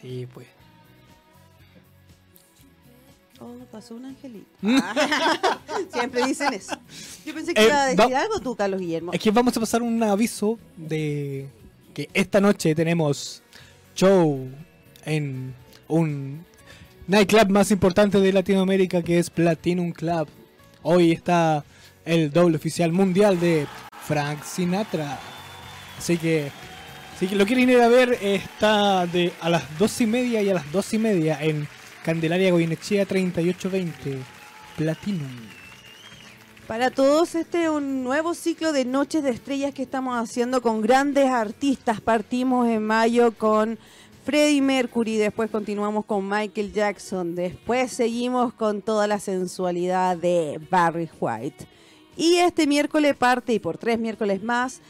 Sí, 0.00 0.26
pues. 0.32 0.46
Oh, 3.38 3.54
pasó 3.70 3.94
un 3.94 4.06
angelito. 4.06 4.46
Siempre 5.92 6.26
dicen 6.26 6.54
eso. 6.54 6.74
Yo 7.24 7.34
pensé 7.34 7.52
que 7.52 7.62
Eh, 7.62 7.66
iba 7.66 7.82
a 7.82 7.86
decir 7.86 8.14
va- 8.14 8.20
algo 8.20 8.40
tú, 8.40 8.56
Carlos 8.56 8.80
Guillermo. 8.80 9.12
Es 9.12 9.20
que 9.20 9.30
vamos 9.30 9.54
a 9.56 9.60
pasar 9.60 9.82
un 9.82 10.02
aviso 10.02 10.58
de 10.76 11.46
que 11.92 12.08
esta 12.14 12.40
noche 12.40 12.74
tenemos 12.74 13.42
show 13.94 14.48
en 15.04 15.54
un 15.88 16.44
nightclub 17.08 17.50
más 17.50 17.70
importante 17.70 18.18
de 18.20 18.32
Latinoamérica 18.32 19.02
que 19.02 19.18
es 19.18 19.30
Platinum 19.30 19.92
Club. 19.92 20.28
Hoy 20.82 21.12
está 21.12 21.64
el 22.04 22.32
doble 22.32 22.56
oficial 22.56 22.92
mundial 22.92 23.38
de 23.38 23.66
Frank 24.06 24.42
Sinatra. 24.42 25.18
Así 25.98 26.16
que 26.18 26.50
si 27.18 27.28
lo 27.28 27.46
quieren 27.46 27.70
ir 27.70 27.80
a 27.80 27.88
ver, 27.88 28.18
está 28.20 29.06
de 29.06 29.32
a 29.40 29.48
las 29.48 29.78
dos 29.78 30.00
y 30.00 30.06
media 30.06 30.42
y 30.42 30.50
a 30.50 30.54
las 30.54 30.70
dos 30.72 30.92
y 30.94 30.98
media 30.98 31.38
en 31.40 31.68
Candelaria 32.04 32.50
Goyenechea 32.50 33.06
3820 33.06 34.18
Platinum. 34.76 35.56
Para 36.66 36.90
todos, 36.90 37.36
este 37.36 37.64
es 37.64 37.70
un 37.70 38.02
nuevo 38.02 38.34
ciclo 38.34 38.72
de 38.72 38.84
Noches 38.84 39.22
de 39.22 39.30
Estrellas 39.30 39.72
que 39.72 39.82
estamos 39.82 40.18
haciendo 40.18 40.60
con 40.62 40.80
grandes 40.80 41.30
artistas. 41.30 42.00
Partimos 42.00 42.66
en 42.66 42.84
mayo 42.84 43.30
con 43.32 43.78
Freddie 44.26 44.60
Mercury, 44.60 45.18
después 45.18 45.52
continuamos 45.52 46.04
con 46.04 46.28
Michael 46.28 46.72
Jackson, 46.72 47.36
después 47.36 47.92
seguimos 47.92 48.52
con 48.52 48.82
toda 48.82 49.06
la 49.06 49.20
sensualidad 49.20 50.16
de 50.16 50.60
Barry 50.68 51.08
White. 51.20 51.68
Y 52.16 52.34
este 52.38 52.66
miércoles 52.66 53.14
parte, 53.14 53.52
y 53.52 53.60
por 53.60 53.78
tres 53.78 54.00
miércoles 54.00 54.42
más, 54.42 54.80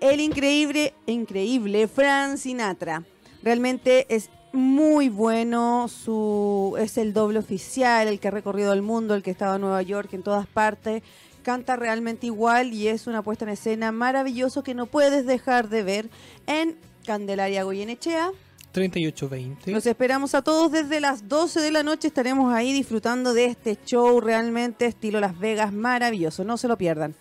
el 0.00 0.18
increíble, 0.20 0.94
increíble 1.04 1.88
Frank 1.88 2.38
Sinatra. 2.38 3.04
Realmente 3.42 4.06
es 4.08 4.30
muy 4.54 5.10
bueno, 5.10 5.88
su 5.88 6.74
es 6.78 6.96
el 6.96 7.12
doble 7.12 7.38
oficial, 7.38 8.08
el 8.08 8.18
que 8.18 8.28
ha 8.28 8.30
recorrido 8.30 8.72
el 8.72 8.80
mundo, 8.80 9.14
el 9.14 9.22
que 9.22 9.30
estaba 9.30 9.56
en 9.56 9.60
Nueva 9.60 9.82
York, 9.82 10.14
en 10.14 10.22
todas 10.22 10.46
partes. 10.46 11.02
Canta 11.42 11.76
realmente 11.76 12.24
igual 12.24 12.72
y 12.72 12.88
es 12.88 13.06
una 13.06 13.20
puesta 13.20 13.44
en 13.44 13.50
escena 13.50 13.92
maravilloso 13.92 14.62
que 14.62 14.72
no 14.72 14.86
puedes 14.86 15.26
dejar 15.26 15.68
de 15.68 15.82
ver 15.82 16.08
en 16.46 16.78
Candelaria 17.04 17.62
Goyenechea. 17.62 18.32
3820. 18.76 19.70
Los 19.72 19.86
esperamos 19.86 20.34
a 20.34 20.42
todos 20.42 20.70
desde 20.70 21.00
las 21.00 21.28
12 21.28 21.60
de 21.60 21.70
la 21.70 21.82
noche. 21.82 22.08
Estaremos 22.08 22.52
ahí 22.52 22.74
disfrutando 22.74 23.32
de 23.32 23.46
este 23.46 23.78
show 23.86 24.20
realmente 24.20 24.84
estilo 24.84 25.18
Las 25.18 25.38
Vegas 25.38 25.72
maravilloso. 25.72 26.44
No 26.44 26.58
se 26.58 26.68
lo 26.68 26.76
pierdan. 26.76 27.14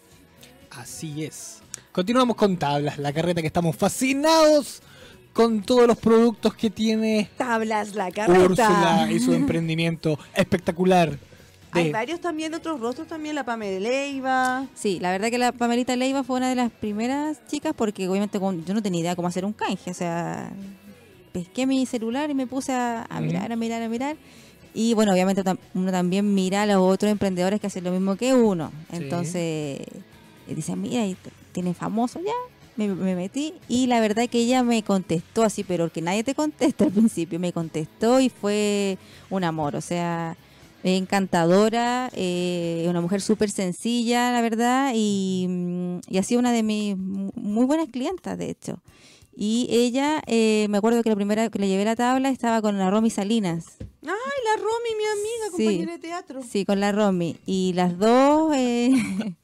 Así 0.72 1.24
es. 1.24 1.60
Continuamos 1.94 2.36
con 2.36 2.58
tablas, 2.58 2.98
la 2.98 3.14
carreta 3.14 3.40
que 3.40 3.48
estamos 3.48 3.78
fascinados 3.78 4.82
con 5.32 5.62
todos 5.62 5.88
los 5.88 5.98
productos 5.98 6.56
que 6.56 6.70
tiene 6.70 7.30
Tablas 7.38 7.96
la 7.96 8.12
carreta. 8.12 8.44
Úrsula 8.44 9.08
y 9.10 9.20
su 9.22 9.34
emprendimiento 9.34 10.20
espectacular. 10.34 11.18
Hay 11.72 11.86
De, 11.86 11.92
varios 11.94 12.20
también, 12.20 12.54
otros 12.54 12.82
rostros 12.82 13.08
también, 13.08 13.34
la 13.34 13.46
Pamela 13.46 13.80
Leiva. 13.80 14.68
Sí, 14.74 15.00
la 15.00 15.12
verdad 15.12 15.30
que 15.30 15.38
la 15.38 15.54
Pamelita 15.54 15.96
Leiva 15.96 16.26
fue 16.26 16.36
una 16.36 16.50
de 16.50 16.56
las 16.56 16.70
primeras 16.70 17.46
chicas 17.48 17.74
porque 17.74 18.10
obviamente 18.10 18.40
yo 18.40 18.74
no 18.74 18.82
tenía 18.82 19.00
idea 19.00 19.16
cómo 19.16 19.30
hacer 19.30 19.46
un 19.46 19.54
canje, 19.54 19.92
o 19.92 19.94
sea, 19.94 20.52
pesqué 21.36 21.66
mi 21.68 21.86
celular 21.86 22.30
y 22.30 22.34
me 22.34 22.48
puse 22.48 22.72
a, 22.72 23.06
mirar, 23.22 23.52
a 23.52 23.56
mirar, 23.58 23.82
a 23.82 23.90
mirar. 23.90 24.16
Y 24.74 24.94
bueno, 24.94 25.12
obviamente 25.12 25.44
uno 25.74 25.92
también 25.92 26.34
mira 26.34 26.64
a 26.64 26.66
los 26.66 26.78
otros 26.78 27.12
emprendedores 27.12 27.60
que 27.60 27.68
hacen 27.68 27.84
lo 27.84 27.92
mismo 27.92 28.16
que 28.16 28.34
uno. 28.34 28.72
Sí. 28.90 28.96
Entonces, 28.98 29.36
eh, 29.38 30.54
dice, 30.56 30.76
mira, 30.76 31.04
tiene 31.52 31.74
famoso 31.74 32.20
ya. 32.26 32.32
Me, 32.78 32.88
me 32.94 33.16
metí 33.16 33.54
y 33.70 33.88
la 33.88 34.00
verdad 34.02 34.28
que 34.30 34.40
ella 34.40 34.64
me 34.64 34.82
contestó 34.84 35.44
así, 35.44 35.64
pero 35.64 35.92
que 35.92 36.02
nadie 36.02 36.24
te 36.24 36.36
contesta 36.36 36.86
al 36.86 36.92
principio. 36.92 37.40
Me 37.40 37.52
contestó 37.54 38.20
y 38.20 38.30
fue 38.30 38.98
un 39.30 39.44
amor, 39.46 39.76
o 39.76 39.82
sea, 39.82 40.36
encantadora, 40.84 42.10
eh, 42.14 42.86
una 42.90 43.02
mujer 43.02 43.22
súper 43.22 43.50
sencilla, 43.50 44.32
la 44.32 44.42
verdad, 44.42 44.92
y, 44.96 45.46
mm, 45.50 46.00
y 46.10 46.18
ha 46.18 46.24
sido 46.24 46.40
una 46.40 46.52
de 46.52 46.64
mis 46.64 46.98
mu- 46.98 47.32
muy 47.36 47.66
buenas 47.66 47.88
clientas, 47.90 48.38
de 48.38 48.50
hecho. 48.50 48.80
Y 49.38 49.68
ella, 49.70 50.22
eh, 50.28 50.68
me 50.70 50.78
acuerdo 50.78 51.04
que 51.04 51.10
la 51.10 51.16
primera 51.16 51.50
que 51.50 51.60
le 51.60 51.68
llevé 51.68 51.84
la 51.86 51.96
tabla 51.96 52.30
estaba 52.30 52.62
con 52.62 52.78
la 52.78 52.90
Romy 52.90 53.10
Salinas. 53.10 53.78
Ay, 53.80 54.08
la 54.08 54.56
Romy, 54.62 54.96
mi 54.98 55.04
amiga, 55.06 55.46
Sí. 55.58 55.64
compañera 55.66 55.92
de 55.94 56.00
teatro. 56.00 56.42
Sí, 56.44 56.64
con 56.66 56.80
la 56.80 56.92
Romy. 56.92 57.36
Y 57.46 57.74
las 57.74 57.98
dos, 57.98 58.54
eh, 58.56 58.92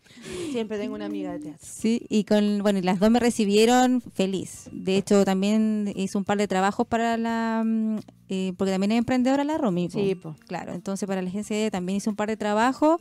Siempre 0.52 0.78
tengo 0.78 0.96
una 0.96 1.06
amiga 1.06 1.32
de 1.34 1.40
teatro. 1.40 1.60
sí, 1.62 2.06
y 2.10 2.24
con, 2.24 2.60
bueno, 2.62 2.80
y 2.80 2.82
las 2.82 3.00
dos 3.00 3.10
me 3.10 3.20
recibieron 3.20 4.02
feliz. 4.02 4.70
De 4.72 4.98
hecho, 4.98 5.26
también 5.26 5.92
hizo 5.96 6.18
un 6.18 6.26
par 6.26 6.38
de 6.38 6.48
trabajos 6.48 6.88
para 6.88 7.18
la, 7.18 7.64
mm, 7.66 7.98
eh, 8.30 8.54
porque 8.58 8.72
también 8.72 8.92
es 8.94 8.98
emprendedora 8.98 9.44
la 9.44 9.58
Romy. 9.58 9.90
po. 9.90 10.00
Sí, 10.00 10.16
po. 10.16 10.36
Claro, 10.48 10.74
entonces 10.74 11.08
para 11.08 11.22
la 11.22 11.30
agencia 11.30 11.70
también 11.72 11.98
hizo 11.98 12.10
un 12.10 12.16
par 12.16 12.30
de 12.30 12.38
trabajos 12.38 13.00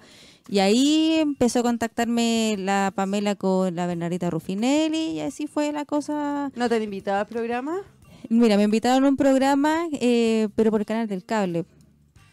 y 0.49 0.59
ahí 0.59 1.15
empezó 1.19 1.61
a 1.61 1.63
contactarme 1.63 2.57
la 2.59 2.93
Pamela 2.95 3.35
con 3.37 3.75
la 3.77 3.87
Bernardita 3.87 4.31
Rufinelli 4.31 5.13
y 5.13 5.21
así 5.21 5.47
fue 5.47 5.73
la 5.73 5.85
cosa. 5.85 6.51
¿No 6.57 6.69
te 6.69 6.77
han 6.77 6.83
invitado 6.83 7.21
al 7.21 7.27
programa? 7.27 7.79
Mira, 8.29 8.57
me 8.57 8.65
invitaron 8.65 9.05
a 9.05 9.09
un 9.09 9.17
programa, 9.17 9.89
eh, 9.93 10.49
pero 10.55 10.71
por 10.71 10.81
el 10.81 10.87
canal 10.87 11.09
del 11.09 11.25
cable, 11.25 11.65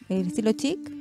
el 0.10 0.28
estilo 0.28 0.52
chic. 0.52 0.97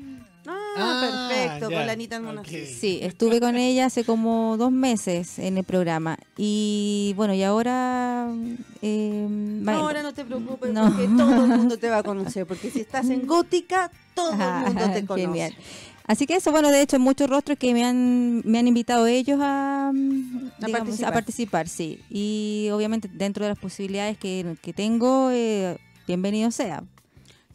Ah, 0.79 1.01
Ah, 1.03 1.29
perfecto, 1.29 1.71
ya. 1.71 1.77
con 1.79 1.87
la 1.87 1.93
Anita 1.93 2.17
Almonacid. 2.17 2.63
Ok. 2.63 2.69
Sí, 2.81 2.99
estuve 3.03 3.41
con 3.41 3.57
ella 3.57 3.87
hace 3.87 4.05
como 4.05 4.57
dos 4.57 4.71
meses 4.73 5.39
en 5.39 5.59
el 5.59 5.65
programa. 5.65 6.19
Y 6.37 7.13
bueno, 7.17 7.35
y 7.35 7.43
ahora... 7.43 8.29
eh, 8.83 9.27
No, 9.29 9.73
ahora 9.73 10.03
no 10.03 10.13
te 10.15 10.25
preocupes 10.25 10.73
No. 10.73 10.87
porque 10.89 11.09
todo 11.17 11.45
el 11.45 11.49
mundo 11.59 11.79
te 11.79 11.89
va 11.91 11.99
a 11.99 12.03
conocer. 12.05 12.47
Porque 12.47 12.71
si 12.71 12.81
estás 12.81 13.09
en 13.11 13.27
Gótica, 13.27 13.91
todo 14.15 14.33
el 14.33 14.37
mundo 14.39 14.85
te 14.93 14.99
Ah, 15.03 15.07
conoce. 15.07 15.21
genial. 15.27 15.55
Así 16.09 16.25
que 16.27 16.37
eso, 16.37 16.53
bueno, 16.53 16.71
de 16.71 16.83
hecho, 16.83 17.01
muchos 17.01 17.29
rostros 17.29 17.59
que 17.59 17.73
me 17.75 17.85
han, 17.85 18.43
me 18.45 18.61
han 18.61 18.69
invitado 18.69 19.07
ellos 19.09 19.41
a, 19.43 19.91
mm, 19.93 20.51
A 20.63 20.67
digamos, 20.67 20.79
participar. 20.81 21.11
a 21.11 21.13
participar, 21.13 21.69
sí. 21.69 22.01
Y 22.09 22.69
obviamente 22.73 23.09
dentro 23.13 23.45
de 23.45 23.51
las 23.51 23.59
posibilidades 23.59 24.17
que, 24.17 24.57
que 24.63 24.73
tengo, 24.73 25.31
eh, 25.33 25.77
bienvenido 26.07 26.53
sea. 26.53 26.85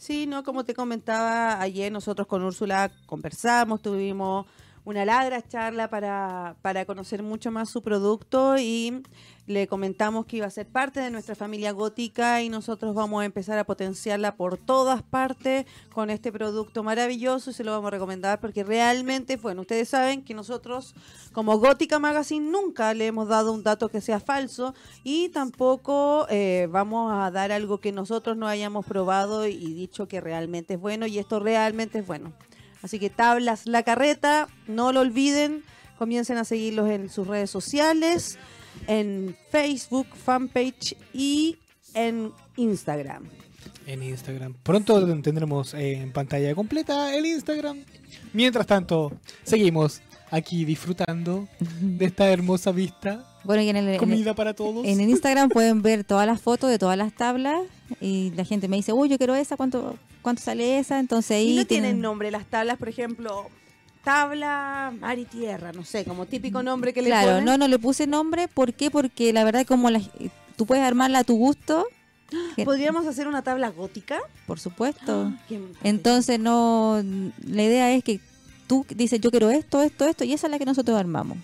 Sí, 0.02 0.26
no, 0.26 0.42
como 0.44 0.66
te 0.66 0.74
comentaba 0.74 1.62
ayer, 1.62 1.92
nosotros 1.92 2.26
con 2.28 2.42
Úrsula 2.42 2.92
conversamos, 3.06 3.84
tuvimos 3.84 4.48
una 4.84 5.06
larga 5.06 5.42
charla 5.48 5.90
para, 5.90 6.56
para 6.62 6.86
conocer 6.86 7.24
mucho 7.24 7.52
más 7.52 7.70
su 7.70 7.82
producto 7.82 8.58
y 8.58 9.04
le 9.48 9.68
comentamos 9.68 10.26
que 10.26 10.38
iba 10.38 10.46
a 10.46 10.52
ser 10.52 10.68
parte 10.68 11.00
de 11.00 11.12
nuestra 11.12 11.36
familia 11.36 11.72
gótica 11.72 12.42
y 12.42 12.50
nosotros 12.50 12.96
vamos 12.96 13.22
a 13.22 13.26
empezar 13.26 13.58
a 13.60 13.64
potenciarla 13.64 14.36
por 14.36 14.58
todas 14.58 15.04
partes 15.04 15.66
con 15.94 16.10
este 16.10 16.32
producto 16.32 16.84
maravilloso 16.84 17.50
y 17.50 17.54
se 17.54 17.64
lo 17.64 17.72
vamos 17.72 17.88
a 17.88 17.92
recomendar 17.92 18.40
porque 18.40 18.64
realmente, 18.64 19.38
bueno, 19.38 19.62
ustedes 19.62 19.90
saben 19.90 20.24
que 20.24 20.34
nosotros 20.34 20.96
como 21.34 21.58
Gótica 21.58 22.00
Magazine 22.00 22.50
nunca 22.50 22.94
le 22.94 23.08
hemos 23.08 23.28
dado 23.28 23.52
un 23.52 23.64
dato 23.64 23.90
que 23.90 24.02
sea 24.02 24.20
falso 24.20 24.74
y 25.04 25.30
tampoco 25.30 26.28
eh, 26.30 26.68
vamos 26.72 27.12
a 27.14 27.30
dar 27.32 27.52
algo 27.52 27.80
que 27.80 27.92
nosotros 27.92 28.38
no 28.38 28.48
hayamos 28.48 28.86
probado 28.86 29.48
y 29.48 29.74
dicho 29.74 30.08
que 30.08 30.22
realmente 30.22 30.76
es 30.76 30.80
bueno 30.80 31.08
y 31.08 31.20
esto 31.20 31.40
realmente 31.40 32.00
es 32.00 32.08
bueno. 32.08 32.32
Así 32.84 33.00
que 33.00 33.10
tablas 33.10 33.66
la 33.66 33.84
carreta, 33.84 34.48
no 34.68 34.92
lo 34.92 35.02
olviden, 35.02 35.64
comiencen 35.98 36.38
a 36.38 36.44
seguirlos 36.46 36.90
en 36.90 37.10
sus 37.10 37.28
redes 37.28 37.50
sociales, 37.50 38.38
en 38.88 39.36
Facebook, 39.52 40.08
fanpage 40.16 40.96
y 41.14 41.58
en 41.94 42.32
Instagram. 42.58 43.26
en 43.86 44.02
Instagram. 44.04 44.54
Pronto 44.64 45.06
tendremos 45.22 45.74
eh, 45.74 45.94
en 46.02 46.12
pantalla 46.12 46.56
completa 46.56 47.16
el 47.16 47.26
Instagram. 47.26 47.80
Mientras 48.34 48.66
tanto, 48.66 49.12
seguimos 49.44 50.02
aquí 50.32 50.64
disfrutando 50.66 51.48
de 51.82 52.06
esta 52.06 52.30
hermosa 52.32 52.72
vista. 52.72 53.26
Bueno, 53.44 53.62
y 53.64 53.70
en 53.70 53.76
el, 53.78 53.88
en 53.88 53.94
el- 53.96 54.00
Comida 54.00 54.34
para 54.34 54.54
todos. 54.54 54.86
en 54.86 55.00
el 55.02 55.10
Instagram 55.10 55.50
pueden 55.54 55.82
ver 55.82 56.04
todas 56.04 56.26
las 56.26 56.40
fotos 56.42 56.70
de 56.70 56.80
todas 56.80 56.98
las 56.98 57.14
tablas 57.14 57.60
y 58.00 58.32
la 58.36 58.46
gente 58.46 58.68
me 58.68 58.78
dice, 58.78 58.94
uy, 58.94 59.10
yo 59.10 59.18
quiero 59.18 59.36
esa, 59.36 59.58
¿cuánto, 59.58 59.98
cuánto 60.22 60.42
sale 60.42 60.80
esa? 60.80 61.00
Entonces 61.00 61.32
ahí 61.32 61.52
Y 61.52 61.56
no 61.56 61.66
tienen- 61.66 61.84
tienen 61.86 62.02
nombre 62.02 62.32
las 62.32 62.46
tablas, 62.46 62.78
por 62.78 62.90
ejemplo, 62.90 63.48
tabla 64.04 64.94
mar 65.00 65.20
y 65.20 65.26
tierra, 65.26 65.72
no 65.74 65.84
sé, 65.86 66.06
como 66.06 66.26
típico 66.26 66.64
nombre 66.64 66.94
que 66.94 67.02
le 67.02 67.10
Claro, 67.10 67.30
ponen. 67.30 67.46
no, 67.46 67.58
no 67.58 67.68
le 67.68 67.78
puse 67.80 68.08
nombre, 68.08 68.48
¿por 68.48 68.74
qué? 68.74 68.90
Porque 68.90 69.32
la 69.34 69.44
verdad 69.44 69.66
como 69.66 69.90
la- 69.90 70.02
tú 70.56 70.66
puedes 70.66 70.84
armarla 70.84 71.20
a 71.20 71.24
tu 71.24 71.36
gusto, 71.38 71.86
¿Podríamos 72.66 73.06
hacer 73.08 73.28
una 73.28 73.42
tabla 73.42 73.70
gótica? 73.70 74.18
por 74.48 74.60
supuesto. 74.60 75.32
Entonces 75.84 76.40
no, 76.40 77.02
la 77.46 77.64
idea 77.64 77.92
es 77.94 78.04
que 78.04 78.20
tú 78.68 78.86
dices 78.96 79.20
yo 79.22 79.32
quiero 79.32 79.50
esto, 79.52 79.82
esto, 79.84 80.06
esto 80.08 80.24
y 80.24 80.34
esa 80.34 80.48
es 80.48 80.52
la 80.52 80.58
que 80.60 80.66
nosotros 80.66 80.98
armamos. 80.98 81.38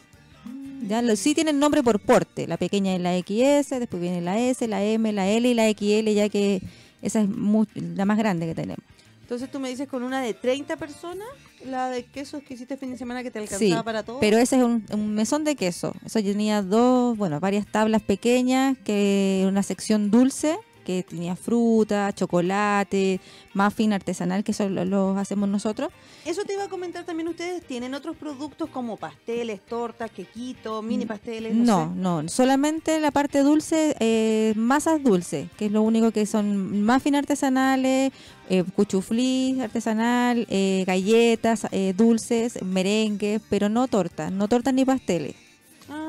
Ya 0.87 1.01
lo- 1.01 1.15
sí 1.17 1.35
tienen 1.35 1.59
nombre 1.59 1.83
por 1.83 1.99
porte, 1.99 2.47
la 2.47 2.55
pequeña 2.57 2.95
es 2.95 3.01
la 3.01 3.13
XS, 3.17 3.79
después 3.79 4.01
viene 4.01 4.21
la 4.21 4.39
S, 4.39 4.65
la 4.67 4.81
M, 4.83 5.11
la 5.11 5.27
L 5.27 5.49
y 5.49 5.53
la 5.53 5.67
XL, 5.69 6.13
ya 6.13 6.29
que 6.29 6.61
esa 7.07 7.21
es 7.21 7.27
la 7.75 8.05
más 8.05 8.17
grande 8.17 8.45
que 8.45 8.55
tenemos. 8.55 8.83
Entonces 9.21 9.51
tú 9.51 9.59
me 9.59 9.67
dices 9.67 9.89
con 9.89 10.03
una 10.03 10.21
de 10.21 10.33
30 10.33 10.77
personas, 10.77 11.27
la 11.65 11.89
de 11.89 12.05
quesos 12.05 12.41
que 12.43 12.53
hiciste 12.53 12.77
fin 12.77 12.91
de 12.91 12.97
semana 12.97 13.23
que 13.23 13.31
te 13.31 13.39
alcanzaba 13.39 13.79
Sí, 13.81 13.83
para 13.83 14.03
todo. 14.03 14.21
Pero 14.21 14.37
ese 14.37 14.55
es 14.55 14.63
un, 14.63 14.85
un 14.93 15.15
mesón 15.15 15.43
de 15.43 15.57
queso. 15.57 15.93
Eso 16.05 16.21
tenía 16.21 16.61
dos, 16.61 17.17
bueno, 17.17 17.41
varias 17.41 17.67
tablas 17.67 18.01
pequeñas, 18.01 18.77
que 18.85 19.43
una 19.45 19.63
sección 19.63 20.11
dulce, 20.11 20.57
que 20.87 21.03
tenía 21.03 21.35
fruta, 21.35 22.13
chocolate, 22.13 23.19
muffin 23.53 23.91
artesanal, 23.91 24.45
que 24.45 24.53
eso 24.53 24.69
lo, 24.69 24.85
lo 24.85 25.17
hacemos 25.17 25.49
nosotros. 25.49 25.91
Eso 26.23 26.45
te 26.45 26.53
iba 26.53 26.63
a 26.63 26.69
comentar 26.69 27.03
también 27.03 27.27
ustedes, 27.27 27.61
¿tienen 27.67 27.93
otros 27.93 28.15
productos 28.15 28.69
como 28.69 28.95
pasteles, 28.95 29.59
tortas, 29.65 30.09
quequitos, 30.11 30.81
mini 30.81 31.05
pasteles? 31.05 31.53
No, 31.53 31.89
sé? 31.93 31.99
no, 31.99 32.29
solamente 32.29 33.01
la 33.01 33.11
parte 33.11 33.43
dulce, 33.43 33.97
eh, 33.99 34.53
masas 34.55 35.03
dulces, 35.03 35.49
que 35.57 35.65
es 35.65 35.73
lo 35.73 35.81
único 35.81 36.11
que 36.11 36.25
son 36.25 36.85
muffin 36.85 37.15
artesanales, 37.15 38.13
eh, 38.49 38.63
cuchuflí 38.73 39.59
artesanal, 39.59 40.47
eh, 40.49 40.85
galletas 40.87 41.67
eh, 41.71 41.93
dulces, 41.97 42.61
merengue, 42.63 43.41
pero 43.49 43.67
no 43.67 43.89
tortas, 43.89 44.31
no 44.31 44.47
tortas 44.47 44.73
ni 44.73 44.85
pasteles. 44.85 45.46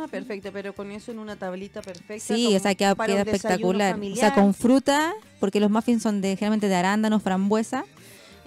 Ah, 0.08 0.10
perfecto, 0.10 0.50
pero 0.52 0.74
con 0.74 0.90
eso 0.90 1.10
en 1.12 1.18
una 1.18 1.36
tablita 1.36 1.82
perfecta. 1.82 2.34
Sí, 2.34 2.54
o 2.56 2.58
sea, 2.60 2.74
queda, 2.74 2.94
queda 2.94 3.22
espectacular. 3.22 3.98
O 3.98 4.16
sea, 4.16 4.34
con 4.34 4.54
fruta, 4.54 5.12
porque 5.40 5.60
los 5.60 5.70
muffins 5.70 6.02
son 6.02 6.20
de 6.20 6.30
generalmente 6.36 6.68
de 6.68 6.74
arándano, 6.74 7.20
frambuesa. 7.20 7.84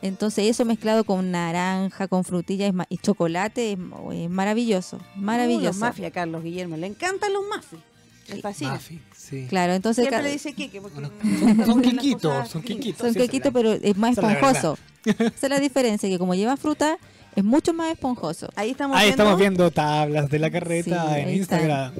Entonces 0.04 0.45
eso 0.50 0.65
mezclado 0.65 1.04
con 1.04 1.30
naranja, 1.30 2.08
con 2.08 2.24
frutillas 2.24 2.74
y 2.89 2.97
chocolate 2.97 3.74
es, 3.74 3.78
es 4.13 4.30
maravilloso, 4.32 4.97
Uh, 4.97 5.19
maravilloso. 5.21 5.65
los 5.67 5.78
mafia, 5.78 6.10
Carlos 6.10 6.43
Guillermo, 6.43 6.76
le 6.76 6.88
encantan 6.88 7.32
los 7.34 7.43
mafia. 7.47 7.78
Le 8.28 8.41
fascina. 8.41 8.74
Muffin, 8.74 9.02
sí. 9.15 9.45
Claro, 9.50 9.74
entonces 9.74 10.06
Siempre 10.08 10.24
le 10.24 10.32
dice 10.32 10.54
porque 10.56 10.80
Bueno, 10.80 11.12
son- 11.39 11.65
son 11.65 11.82
quiquitos, 11.84 12.50
son 12.50 12.62
quiquitos. 12.63 13.13
son 13.13 13.28
la- 13.28 13.52
pero 13.52 13.74
es 13.74 13.97
más 13.97 14.17
esponjoso. 14.17 14.78
Esa 15.06 15.24
es 15.30 15.50
la 15.50 15.60
diferencia, 15.60 16.08
que 16.10 16.17
como 16.17 16.34
lleva 16.34 16.58
fruta, 16.58 16.97
es 17.36 17.44
mucho 17.44 17.74
más 17.74 17.91
esponjoso. 17.91 18.50
Ahí 18.56 18.72
estamos 18.72 18.98
Ahí 18.98 19.08
viendo. 19.08 19.24
estamos 19.24 19.39
viendo 19.39 19.72
tablas 19.72 20.30
de 20.30 20.39
la 20.39 20.52
carreta 20.52 21.13
Sí, 21.15 21.20
en. 21.22 21.30
Instagram. 21.30 21.94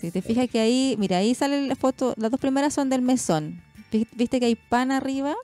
Si 0.00 0.10
te 0.10 0.20
fijas 0.22 0.48
que 0.48 0.60
ahí, 0.60 0.94
mira, 0.98 1.18
ahí 1.18 1.34
sale 1.34 1.66
la 1.66 1.74
foto, 1.76 2.14
las 2.16 2.30
dos 2.30 2.38
primeras 2.40 2.74
son 2.74 2.90
del 2.90 3.02
mesón. 3.02 3.62
Vi- 3.90 4.06
¿Viste 4.14 4.38
que 4.40 4.46
hay 4.46 4.54
pan 4.56 4.92
arriba? 4.92 5.34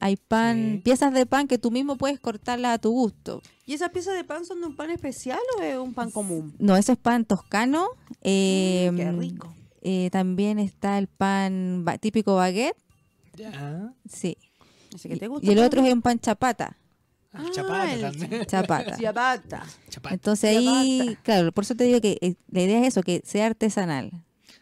Hay 0.00 0.14
pan, 0.16 0.74
Sí. 0.76 0.80
piezas 0.84 1.12
de 1.12 1.26
pan 1.26 1.48
que 1.48 1.58
tú 1.58 1.72
mismo 1.72 1.96
puedes 1.96 2.20
cortarlas 2.20 2.74
a 2.74 2.78
tu 2.78 2.90
gusto. 2.92 3.42
¿Y 3.66 3.74
esas 3.74 3.90
piezas 3.90 4.14
de 4.14 4.22
pan 4.22 4.44
son 4.44 4.60
de 4.60 4.68
un 4.68 4.76
pan 4.76 4.90
especial 4.90 5.40
o 5.58 5.62
es 5.62 5.76
un 5.76 5.92
pan 5.92 6.12
común? 6.12 6.54
No, 6.60 6.76
eso 6.76 6.92
es 6.92 6.98
pan 6.98 7.24
toscano. 7.24 7.88
eh, 8.22 8.90
Mm, 8.92 8.96
qué 8.96 9.12
rico. 9.12 9.54
eh, 9.82 10.08
también 10.12 10.58
está 10.60 10.98
el 10.98 11.08
pan 11.08 11.84
típico 12.00 12.36
baguette, 12.36 12.76
Ya. 13.36 13.92
sí. 14.08 14.36
Así 14.94 15.08
que 15.08 15.16
te 15.16 15.24
Y- 15.24 15.28
gusta. 15.28 15.46
y 15.46 15.50
el 15.50 15.58
otro 15.58 15.84
es 15.84 15.92
un 15.92 16.00
pan 16.02 16.18
chapata, 16.20 16.76
Ah, 17.32 17.44
chapata 17.52 17.92
el 17.92 18.00
también. 18.00 18.46
chapata. 18.46 18.96
Chapata. 18.96 19.66
Entonces 20.10 20.56
ahí, 20.56 21.16
claro, 21.22 21.52
por 21.52 21.64
eso 21.64 21.74
te 21.74 21.84
digo 21.84 22.00
que 22.00 22.16
eh, 22.20 22.34
la 22.50 22.62
idea 22.62 22.80
es 22.80 22.88
eso, 22.88 23.02
que 23.02 23.20
sea 23.24 23.46
artesanal. 23.46 24.10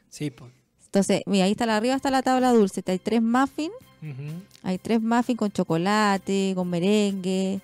Sí, 0.09 0.31
pues. 0.31 0.53
Entonces, 0.87 1.23
mira, 1.27 1.45
ahí 1.45 1.53
está 1.53 1.67
la 1.67 1.77
arriba 1.77 1.95
está 1.95 2.11
la 2.11 2.23
tabla 2.23 2.53
dulce, 2.53 2.83
hay 2.87 2.99
tres 2.99 3.21
muffins, 3.21 3.73
hay 4.63 4.79
tres 4.79 5.03
muffins 5.03 5.39
con 5.39 5.51
chocolate, 5.53 6.53
con 6.55 6.69
merengue. 6.71 7.61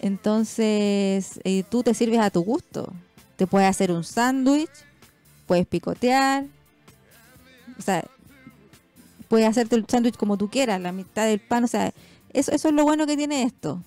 Entonces, 0.00 1.40
eh, 1.44 1.62
tú 1.70 1.82
te 1.82 1.94
sirves 1.94 2.18
a 2.20 2.30
tu 2.30 2.42
gusto. 2.42 2.92
Te 3.36 3.46
puedes 3.46 3.68
hacer 3.68 3.92
un 3.92 4.04
sándwich, 4.04 4.70
puedes 5.46 5.66
picotear. 5.66 6.46
O 7.78 7.82
sea, 7.82 8.04
puedes 9.28 9.48
hacerte 9.48 9.76
el 9.76 9.84
sándwich 9.86 10.16
como 10.16 10.36
tú 10.36 10.48
quieras, 10.50 10.80
la 10.80 10.92
mitad 10.92 11.26
del 11.26 11.40
pan, 11.40 11.64
o 11.64 11.68
sea, 11.68 11.92
eso, 12.32 12.52
eso 12.52 12.68
es 12.68 12.74
lo 12.74 12.84
bueno 12.84 13.06
que 13.06 13.16
tiene 13.16 13.42
esto. 13.42 13.82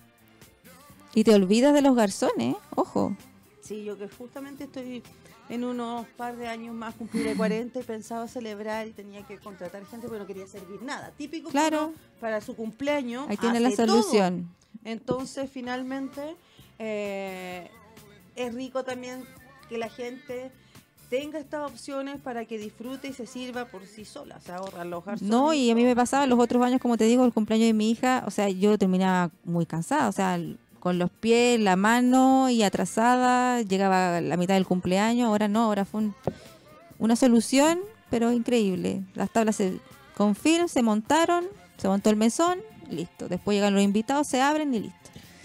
Y 1.13 1.23
te 1.23 1.33
olvidas 1.33 1.73
de 1.73 1.81
los 1.81 1.95
garzones, 1.95 2.55
ojo. 2.75 3.15
Sí, 3.61 3.83
yo 3.83 3.97
que 3.97 4.07
justamente 4.07 4.65
estoy 4.65 5.03
en 5.49 5.63
unos 5.63 6.05
par 6.17 6.35
de 6.37 6.47
años 6.47 6.75
más 6.75 6.93
cumpliré 6.95 7.33
40 7.37 7.79
y 7.79 7.83
pensaba 7.83 8.27
celebrar 8.27 8.87
y 8.87 8.91
tenía 8.91 9.25
que 9.25 9.37
contratar 9.39 9.85
gente 9.85 10.07
pero 10.07 10.19
no 10.19 10.27
quería 10.27 10.45
servir 10.47 10.81
nada. 10.83 11.11
Típico 11.17 11.49
Claro. 11.49 11.93
para 12.19 12.41
su 12.41 12.55
cumpleaños. 12.55 13.27
Ahí 13.29 13.37
tiene 13.37 13.59
la 13.59 13.69
todo. 13.71 13.87
solución. 13.87 14.49
Entonces, 14.83 15.49
finalmente, 15.51 16.35
eh, 16.77 17.69
es 18.35 18.53
rico 18.53 18.83
también 18.83 19.25
que 19.67 19.77
la 19.77 19.89
gente 19.89 20.51
tenga 21.09 21.39
estas 21.39 21.69
opciones 21.71 22.19
para 22.21 22.45
que 22.45 22.57
disfrute 22.57 23.07
y 23.09 23.13
se 23.13 23.25
sirva 23.25 23.65
por 23.65 23.85
sí 23.85 24.05
sola. 24.05 24.39
Se 24.39 24.51
ahorran 24.51 24.89
los. 24.89 25.03
No, 25.21 25.53
y 25.53 25.69
a 25.71 25.75
mí 25.75 25.83
me 25.83 25.95
pasaba 25.95 26.27
los 26.27 26.39
otros 26.39 26.63
años, 26.63 26.79
como 26.79 26.97
te 26.97 27.05
digo, 27.05 27.25
el 27.25 27.33
cumpleaños 27.33 27.67
de 27.67 27.73
mi 27.73 27.91
hija, 27.91 28.23
o 28.27 28.31
sea, 28.31 28.49
yo 28.49 28.77
terminaba 28.77 29.31
muy 29.43 29.65
cansada, 29.65 30.07
o 30.07 30.11
sea, 30.11 30.39
con 30.79 30.97
los 30.99 31.09
pies, 31.09 31.59
la 31.59 31.75
mano 31.75 32.49
y 32.49 32.63
atrasada, 32.63 33.61
llegaba 33.63 34.17
a 34.17 34.21
la 34.21 34.37
mitad 34.37 34.53
del 34.53 34.65
cumpleaños, 34.65 35.27
ahora 35.27 35.47
no, 35.47 35.63
ahora 35.65 35.83
fue 35.85 36.01
un- 36.01 36.15
una 36.99 37.15
solución, 37.15 37.79
pero 38.09 38.31
increíble. 38.31 39.03
Las 39.15 39.29
tablas 39.31 39.55
se 39.57 39.79
con 40.15 40.35
film 40.35 40.67
se 40.67 40.83
montaron, 40.83 41.45
se 41.77 41.87
montó 41.87 42.09
el 42.09 42.15
mesón, 42.17 42.59
listo. 42.89 43.27
Después 43.29 43.55
llegan 43.55 43.73
los 43.73 43.83
invitados, 43.83 44.27
se 44.27 44.41
abren 44.41 44.73
y 44.73 44.79
listo. 44.81 44.97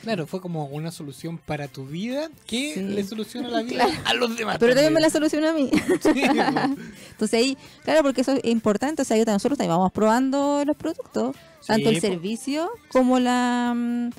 Claro, 0.04 0.26
fue 0.26 0.40
como 0.40 0.66
una 0.66 0.90
solución 0.90 1.38
para 1.38 1.66
tu 1.68 1.86
vida 1.86 2.28
que 2.46 2.74
Sí. 2.74 2.80
le 2.80 3.02
soluciona 3.04 3.48
la 3.48 3.62
vida 3.64 3.86
a 4.04 4.14
los 4.14 4.36
demás. 4.36 4.58
Pero 4.60 4.74
también 4.74 4.92
me 4.92 5.00
la 5.00 5.10
solucionó 5.10 5.48
a 5.48 5.52
mí. 5.52 5.70
Sí, 6.00 6.12
po. 6.28 6.76
Entonces 7.10 7.34
ahí, 7.34 7.56
claro, 7.82 8.02
porque 8.02 8.20
eso 8.20 8.32
es 8.32 8.44
importante, 8.44 9.02
o 9.02 9.04
sea, 9.04 9.16
yo- 9.16 9.24
nosotros 9.24 9.58
también 9.58 9.76
vamos 9.76 9.92
probando 9.92 10.62
los 10.64 10.76
productos, 10.76 11.34
tanto 11.66 11.88
el 11.88 11.96
po. 11.96 12.00
servicio 12.00 12.70
como 12.88 13.18
la... 13.18 13.72
mm, 13.74 14.10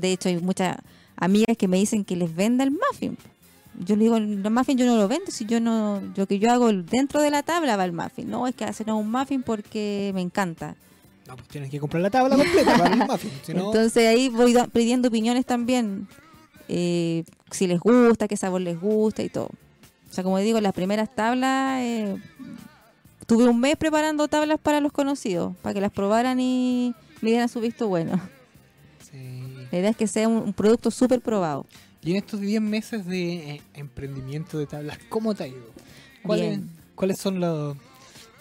De 0.00 0.12
hecho, 0.12 0.28
hay 0.28 0.38
muchas 0.40 0.76
amigas 1.16 1.56
que 1.56 1.68
me 1.68 1.76
dicen 1.78 2.04
que 2.04 2.16
les 2.16 2.34
venda 2.34 2.64
el 2.64 2.70
muffin. 2.72 3.16
Yo 3.80 3.94
le 3.94 4.02
digo, 4.04 4.16
el 4.16 4.38
muffin 4.50 4.76
yo 4.76 4.86
no 4.86 4.96
lo 4.96 5.06
vendo, 5.06 5.30
si 5.30 5.44
yo 5.46 5.60
no, 5.60 6.02
lo 6.16 6.26
que 6.26 6.40
yo 6.40 6.50
hago 6.50 6.72
dentro 6.72 7.20
de 7.22 7.30
la 7.30 7.44
tabla 7.44 7.76
va 7.76 7.84
el 7.84 7.92
muffin. 7.92 8.28
No, 8.28 8.46
es 8.48 8.54
que 8.56 8.64
hacen 8.64 8.90
un 8.90 9.08
muffin 9.10 9.42
porque 9.44 10.10
me 10.14 10.20
encanta. 10.20 10.74
No, 11.28 11.36
pues 11.36 11.46
tienes 11.48 11.70
que 11.70 11.78
comprar 11.78 12.02
la 12.02 12.10
tabla 12.10 12.34
completa 12.36 12.76
para 12.76 12.94
el 12.94 12.98
muffin. 13.06 13.30
Si 13.44 13.54
no, 13.54 13.66
Entonces 13.66 14.08
ahí 14.08 14.28
voy 14.30 14.56
pidiendo 14.72 15.08
opiniones 15.08 15.44
también, 15.46 16.08
eh, 16.68 17.22
si 17.50 17.66
les 17.66 17.78
gusta, 17.78 18.26
qué 18.26 18.36
sabor 18.36 18.62
les 18.62 18.80
gusta 18.80 19.22
y 19.22 19.28
todo. 19.28 19.46
O 20.10 20.12
sea, 20.12 20.24
como 20.24 20.38
digo, 20.38 20.60
las 20.60 20.72
primeras 20.72 21.14
tablas, 21.14 21.80
eh, 21.82 22.16
tuve 23.26 23.44
un 23.46 23.60
mes 23.60 23.76
preparando 23.76 24.26
tablas 24.26 24.58
para 24.58 24.80
los 24.80 24.90
conocidos, 24.90 25.54
para 25.62 25.74
que 25.74 25.80
las 25.82 25.92
probaran 25.92 26.40
y 26.40 26.94
me 27.20 27.28
dieran 27.30 27.48
su 27.50 27.60
visto 27.60 27.88
bueno. 27.88 28.18
sí. 29.10 29.44
La 29.70 29.78
idea 29.80 29.90
es 29.90 29.96
que 29.98 30.06
sea 30.06 30.28
un, 30.28 30.38
un 30.38 30.52
producto 30.54 30.90
súper 30.90 31.20
probado. 31.20 31.66
Y 32.02 32.12
en 32.12 32.16
estos 32.16 32.40
10 32.40 32.62
meses 32.62 33.04
de 33.04 33.50
eh, 33.56 33.62
emprendimiento 33.74 34.58
de 34.58 34.66
tablas, 34.66 34.98
¿cómo 35.10 35.34
te 35.34 35.44
ha 35.44 35.46
ido? 35.48 35.66
¿Cuáles, 36.22 36.48
Bien. 36.48 36.70
¿cuáles 36.94 37.18
son 37.18 37.38
los- 37.38 37.76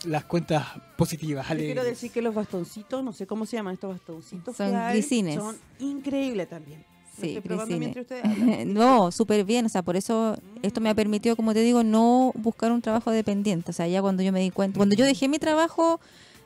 las 0.05 0.25
cuentas 0.25 0.65
positivas? 0.97 1.47
Yo 1.49 1.55
quiero 1.55 1.83
decir 1.83 2.12
que 2.12 2.21
los 2.21 2.33
bastoncitos, 2.33 3.03
no 3.03 3.13
sé 3.13 3.27
cómo 3.27 3.45
se 3.45 3.57
llaman 3.57 3.75
estos 3.75 3.91
bastoncitos. 3.91 4.55
Son 4.55 4.75
hay, 4.75 4.93
glicines. 4.93 5.36
Son 5.36 5.57
increíbles 5.79 6.49
también. 6.49 6.86
Sí, 7.19 7.29
estoy 7.29 7.41
probando 7.41 7.75
glicines. 7.77 7.95
mientras 7.95 8.03
ustedes 8.03 8.25
hablan. 8.25 8.73
no, 8.73 9.12
súper 9.12 9.43
bien. 9.43 9.65
O 9.65 9.69
sea, 9.69 9.81
por 9.81 9.95
eso 9.95 10.38
esto 10.62 10.81
me 10.81 10.89
ha 10.89 10.95
permitido, 10.95 11.36
como 11.36 11.53
te 11.53 11.62
digo, 11.62 11.83
no 11.83 12.31
buscar 12.36 12.71
un 12.71 12.81
trabajo 12.81 13.12
dependiente. 13.12 13.71
O 13.71 13.73
sea, 13.73 13.88
ya 13.88 14.01
cuando 14.01 14.23
yo 14.23 14.31
me 14.31 14.41
di 14.41 14.51
cuenta, 14.51 14.77
cuando 14.77 14.95
yo 14.95 15.05
dejé 15.05 15.27
mi 15.27 15.39
trabajo, 15.39 15.99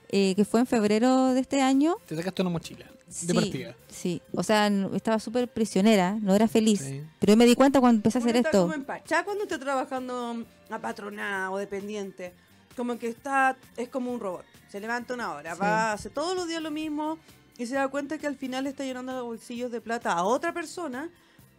eh, 0.10 0.34
que 0.36 0.46
fue 0.46 0.60
en 0.60 0.66
febrero 0.66 1.34
de 1.34 1.40
este 1.42 1.62
año, 1.62 1.96
Te 2.06 2.16
sacaste 2.16 2.42
una 2.42 2.52
mochila 2.52 2.86
de 2.86 3.14
sí, 3.14 3.34
partida. 3.34 3.76
sí. 3.90 4.22
O 4.34 4.44
sea, 4.44 4.68
estaba 4.94 5.20
súper 5.20 5.50
prisionera, 5.50 6.18
no 6.22 6.34
era 6.34 6.48
feliz. 6.48 6.80
Sí. 6.80 7.02
Pero 7.20 7.34
yo 7.34 7.38
me 7.38 7.46
di 7.46 7.56
cuenta 7.56 7.80
cuando 7.82 7.98
empecé 7.98 8.18
a 8.18 8.22
hacer 8.22 8.38
esto. 8.38 8.62
como 8.62 8.74
empachada 8.74 9.26
cuando 9.26 9.44
está 9.44 9.60
trabajando 9.60 10.46
apatronada 10.70 11.52
o 11.52 11.58
dependiente. 11.58 12.34
Como 12.76 12.98
que 12.98 13.08
está, 13.08 13.58
es 13.78 13.90
como 13.90 14.12
un 14.12 14.20
robot. 14.20 14.46
Se 14.70 14.80
levanta 14.80 15.14
una 15.14 15.34
hora, 15.34 15.54
Sí. 15.56 15.62
va, 15.62 15.92
hace 15.94 16.10
todos 16.10 16.36
los 16.36 16.48
días 16.48 16.62
lo 16.62 16.72
mismo 16.72 17.18
y 17.58 17.66
se 17.66 17.76
da 17.76 17.88
cuenta 17.90 18.18
que 18.18 18.28
al 18.28 18.36
final 18.38 18.66
está 18.68 18.84
llenando 18.86 19.12
los 19.14 19.24
bolsillos 19.24 19.72
de 19.72 19.82
plata 19.82 20.14
a 20.14 20.24
otra 20.24 20.54
persona 20.54 21.10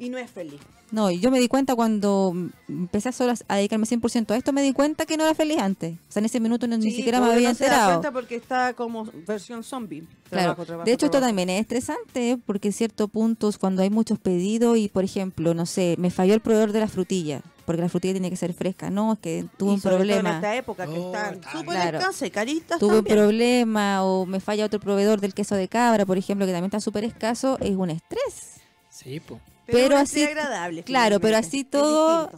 y 0.05 0.09
no 0.09 0.19
es 0.19 0.31
feliz. 0.31 0.61
No, 0.91 1.11
y 1.11 1.21
yo 1.21 1.31
me 1.31 1.41
di 1.41 1.49
cuenta 1.49 1.75
cuando 1.75 2.35
empecé 2.69 3.09
a, 3.09 3.13
solas 3.13 3.45
a 3.49 3.57
dedicarme 3.57 3.87
100% 3.87 4.31
a 4.33 4.37
esto, 4.37 4.53
me 4.53 4.61
di 4.63 4.73
cuenta 4.75 5.07
que 5.07 5.17
no 5.17 5.25
era 5.25 5.35
feliz 5.35 5.59
antes. 5.59 5.95
O 5.95 6.13
sea, 6.13 6.21
en 6.21 6.27
ese 6.27 6.39
minuto 6.41 6.67
no- 6.67 6.77
ni 6.77 6.91
Sí, 6.91 6.97
siquiera 6.99 7.19
me 7.21 7.33
había 7.33 7.49
no 7.51 7.55
se 7.55 7.65
da 7.65 7.71
enterado. 7.71 7.91
cuenta 8.01 8.13
porque 8.13 8.35
está 8.37 8.75
como 8.75 9.05
versión 9.27 9.63
zombie. 9.65 10.01
Claro. 10.29 10.45
Trabajo, 10.55 10.67
trabajo, 10.67 10.85
de 10.87 10.93
hecho, 10.93 11.07
esto 11.07 11.21
también 11.21 11.49
es 11.51 11.61
estresante 11.63 12.39
porque 12.45 12.69
en 12.69 12.75
ciertos 12.75 13.09
puntos, 13.11 13.57
cuando 13.59 13.81
hay 13.83 13.89
muchos 13.91 14.19
pedidos 14.19 14.77
y, 14.77 14.89
por 14.89 15.05
ejemplo, 15.05 15.55
no 15.55 15.65
sé, 15.67 15.95
me 15.99 16.11
falló 16.11 16.35
el 16.35 16.41
proveedor 16.41 16.73
de 16.73 16.81
la 16.81 16.89
frutilla, 16.89 17.41
porque 17.65 17.81
la 17.81 17.89
frutilla 17.89 18.13
tiene 18.15 18.29
que 18.29 18.37
ser 18.37 18.53
fresca. 18.53 18.91
No, 18.91 19.15
es 19.15 19.19
que 19.21 19.47
tuve 19.57 19.71
Y 19.71 19.75
un 19.77 19.81
sobre 19.81 19.95
todo 19.97 20.03
en 20.05 20.09
problema. 20.11 20.35
esta 20.37 20.57
época 20.57 20.87
que 20.87 20.99
Oh, 20.99 21.07
están 21.07 21.35
está 21.37 21.53
súper 21.53 21.75
Claro. 21.75 21.99
escasas 22.01 22.23
y 22.29 22.31
caritas 22.31 22.79
Tuve 22.79 22.91
un 22.91 22.97
también. 22.97 23.17
problema 23.17 24.05
o 24.05 24.27
me 24.27 24.41
falla 24.41 24.67
otro 24.67 24.79
proveedor 24.81 25.21
del 25.23 25.33
queso 25.33 25.55
de 25.55 25.69
cabra, 25.69 26.05
por 26.05 26.19
ejemplo, 26.19 26.45
que 26.45 26.53
también 26.53 26.67
está 26.69 26.81
súper 26.81 27.05
escaso, 27.05 27.57
es 27.61 27.77
un 27.77 27.89
estrés. 27.91 28.61
Sí, 28.91 29.21
pues. 29.21 29.41
Pero 29.73 29.97
así- 29.97 30.23
agradable. 30.23 30.83
claro, 30.85 31.21
pero 31.21 31.37
así 31.37 31.65
todo- 31.65 32.31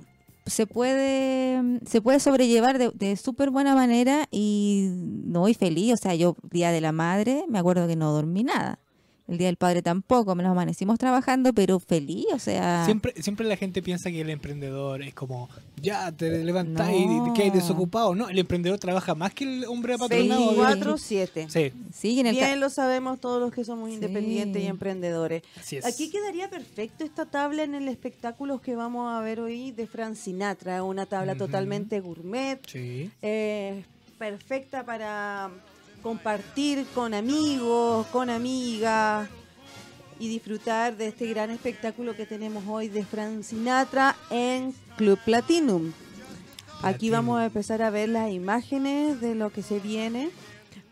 se 0.46 0.66
puede 0.66 1.80
se 1.86 2.02
puede 2.02 2.20
sobrellevar 2.20 2.78
de, 2.78 2.90
de 2.94 3.16
súper 3.16 3.48
buena 3.50 3.74
manera 3.74 4.26
y 4.30 4.90
no 4.92 5.48
y 5.48 5.54
feliz 5.54 5.94
o 5.94 5.96
sea 5.96 6.14
yo 6.14 6.36
día 6.50 6.70
de 6.70 6.82
la 6.82 6.92
madre 6.92 7.46
me 7.48 7.58
acuerdo 7.58 7.86
que 7.86 7.96
no 7.96 8.12
dormí 8.12 8.44
nada 8.44 8.78
el 9.26 9.38
día 9.38 9.46
del 9.46 9.56
padre 9.56 9.80
tampoco 9.82 10.34
me 10.34 10.42
los 10.42 10.52
amanecimos 10.52 10.98
trabajando 10.98 11.52
pero 11.54 11.80
feliz 11.80 12.26
o 12.34 12.38
sea 12.38 12.84
Siempre, 12.84 13.14
siempre 13.22 13.46
la 13.46 13.56
gente 13.56 13.82
piensa 13.82 14.10
que 14.10 14.20
el 14.20 14.28
emprendedor 14.30 15.02
es 15.02 15.14
como, 15.14 15.48
ya 15.80 16.12
te 16.12 16.44
levantás 16.44 16.92
y 16.92 17.06
No. 17.06 17.32
que 17.34 17.42
hay 17.44 17.50
desocupado. 17.50 18.14
No, 18.14 18.28
el 18.28 18.38
emprendedor 18.38 18.78
trabaja 18.78 19.14
más 19.14 19.32
que 19.32 19.44
el 19.44 19.64
hombre 19.66 19.94
apatronado. 19.94 20.50
Sí. 20.50 20.56
24-7. 20.60 21.48
Sí, 21.48 21.72
sí 21.92 22.20
en 22.20 22.26
el 22.26 22.34
Bien 22.34 22.60
lo 22.60 22.68
sabemos 22.70 23.20
todos 23.20 23.40
los 23.40 23.52
que 23.52 23.64
somos 23.64 23.88
Sí. 23.88 23.94
independientes 23.94 24.62
y 24.62 24.66
emprendedores. 24.66 25.42
así 25.58 25.76
es. 25.76 25.84
Aquí 25.86 26.10
quedaría 26.10 26.50
perfecto 26.50 27.04
esta 27.04 27.24
tabla 27.26 27.62
en 27.62 27.74
el 27.74 27.88
espectáculo 27.88 28.60
que 28.60 28.76
vamos 28.76 29.10
a 29.12 29.20
ver 29.20 29.40
hoy 29.40 29.70
de 29.72 29.86
Fran 29.86 30.16
Sinatra, 30.16 30.82
una 30.82 31.06
tabla 31.06 31.34
totalmente 31.36 32.00
gourmet, 32.00 32.58
Sí. 32.66 33.10
eh, 33.22 33.84
perfecta 34.18 34.84
para 34.84 35.50
compartir 36.04 36.84
con 36.94 37.14
amigos, 37.14 38.06
con 38.08 38.28
amigas 38.28 39.26
y 40.18 40.28
disfrutar 40.28 40.98
de 40.98 41.08
este 41.08 41.26
gran 41.26 41.50
espectáculo 41.50 42.14
que 42.14 42.26
tenemos 42.26 42.62
hoy 42.68 42.88
de 42.88 43.06
Fran 43.06 43.42
Sinatra 43.42 44.14
en 44.30 44.74
Club 44.98 45.18
Platinum. 45.24 45.92
Aquí 46.82 47.08
vamos 47.08 47.40
a 47.40 47.46
empezar 47.46 47.80
a 47.80 47.88
ver 47.88 48.10
las 48.10 48.30
imágenes 48.30 49.18
de 49.22 49.34
lo 49.34 49.48
que 49.50 49.62
se 49.62 49.80
viene, 49.80 50.28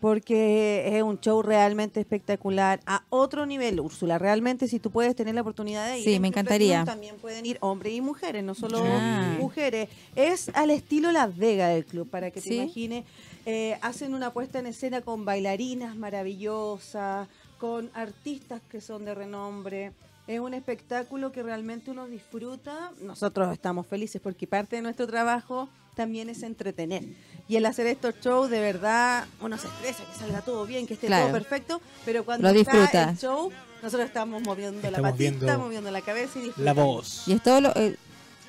porque 0.01 0.97
es 0.97 1.03
un 1.03 1.19
show 1.19 1.43
realmente 1.43 1.99
espectacular 1.99 2.79
a 2.87 3.03
otro 3.11 3.45
nivel, 3.45 3.79
Úrsula. 3.79 4.17
Realmente, 4.17 4.67
si 4.67 4.79
tú 4.79 4.89
puedes 4.89 5.15
tener 5.15 5.35
la 5.35 5.41
oportunidad 5.41 5.87
de 5.91 5.99
ir, 5.99 6.05
Sí, 6.05 6.15
en 6.15 6.23
me 6.23 6.29
encantaría. 6.29 6.83
También 6.85 7.17
pueden 7.17 7.45
ir 7.45 7.59
hombres 7.61 7.93
y 7.93 8.01
mujeres, 8.01 8.43
no 8.43 8.55
solo 8.55 8.83
Ah. 8.83 9.35
mujeres. 9.39 9.89
Es 10.15 10.49
al 10.55 10.71
estilo 10.71 11.11
Las 11.11 11.37
Vegas 11.37 11.69
del 11.75 11.85
club, 11.85 12.09
para 12.09 12.31
que 12.31 12.41
te 12.41 12.49
Sí. 12.49 12.55
imagines. 12.55 13.05
Eh, 13.45 13.77
hacen 13.81 14.13
una 14.13 14.31
puesta 14.31 14.59
en 14.59 14.67
escena 14.67 15.01
con 15.01 15.25
bailarinas 15.25 15.95
maravillosas, 15.97 17.27
con 17.59 17.89
artistas 17.93 18.61
que 18.69 18.79
son 18.81 19.05
de 19.05 19.13
renombre. 19.15 19.91
Es 20.27 20.39
un 20.39 20.53
espectáculo 20.53 21.31
que 21.33 21.43
realmente 21.43 21.91
uno 21.91 22.07
disfruta. 22.07 22.91
Nosotros 23.01 23.51
estamos 23.51 23.85
felices 23.87 24.21
porque 24.21 24.47
parte 24.47 24.77
de 24.77 24.81
nuestro 24.81 25.05
trabajo 25.07 25.67
también 25.95 26.29
es 26.29 26.43
entretener. 26.43 27.03
Y 27.49 27.57
el 27.57 27.65
hacer 27.65 27.87
estos 27.87 28.15
shows, 28.21 28.49
de 28.49 28.61
verdad, 28.61 29.25
uno 29.41 29.57
se 29.57 29.67
estresa, 29.67 30.03
que 30.11 30.17
salga 30.17 30.41
todo 30.41 30.65
bien, 30.65 30.87
que 30.87 30.93
esté 30.93 31.07
Claro. 31.07 31.25
todo 31.25 31.33
perfecto, 31.33 31.81
pero 32.05 32.23
cuando 32.23 32.49
Lo 32.51 32.57
está 32.57 32.71
disfruta. 32.71 33.09
el 33.09 33.17
show, 33.17 33.51
nosotros 33.83 34.07
estamos 34.07 34.41
moviendo 34.43 34.89
la 34.89 35.01
patita, 35.01 35.17
viendo 35.17 35.59
moviendo 35.59 35.91
la 35.91 36.01
cabeza 36.01 36.39
y 36.39 36.41
La 36.43 36.45
disfrutando. 36.47 36.85
voz. 36.85 37.27
y 37.27 37.33
es 37.33 37.43
todo 37.43 37.59
lo- 37.61 37.75
eh, 37.75 37.97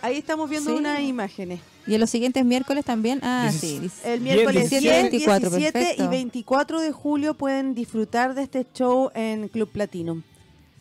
Ahí 0.05 0.19
estamos 0.19 0.51
viendo 0.51 0.71
Sí. 0.71 0.77
unas 0.77 1.01
imágenes. 1.01 1.61
y 1.87 1.95
en 1.95 2.01
los 2.01 2.11
siguientes 2.11 2.45
miércoles 2.45 2.85
también 2.85 3.21
ah 3.23 3.51
sí 3.53 3.81
El 4.05 4.21
miércoles 4.21 4.71
17, 4.71 4.81
10, 4.81 5.03
24, 5.11 5.51
17 5.51 5.79
y 5.79 5.83
perfecto. 5.83 6.11
24 6.11 6.81
de 6.81 6.93
julio 6.93 7.35
pueden 7.35 7.75
disfrutar 7.75 8.35
de 8.35 8.43
este 8.43 8.67
show 8.75 9.11
en 9.15 9.49
Club 9.49 9.69
Platinum. 9.71 10.23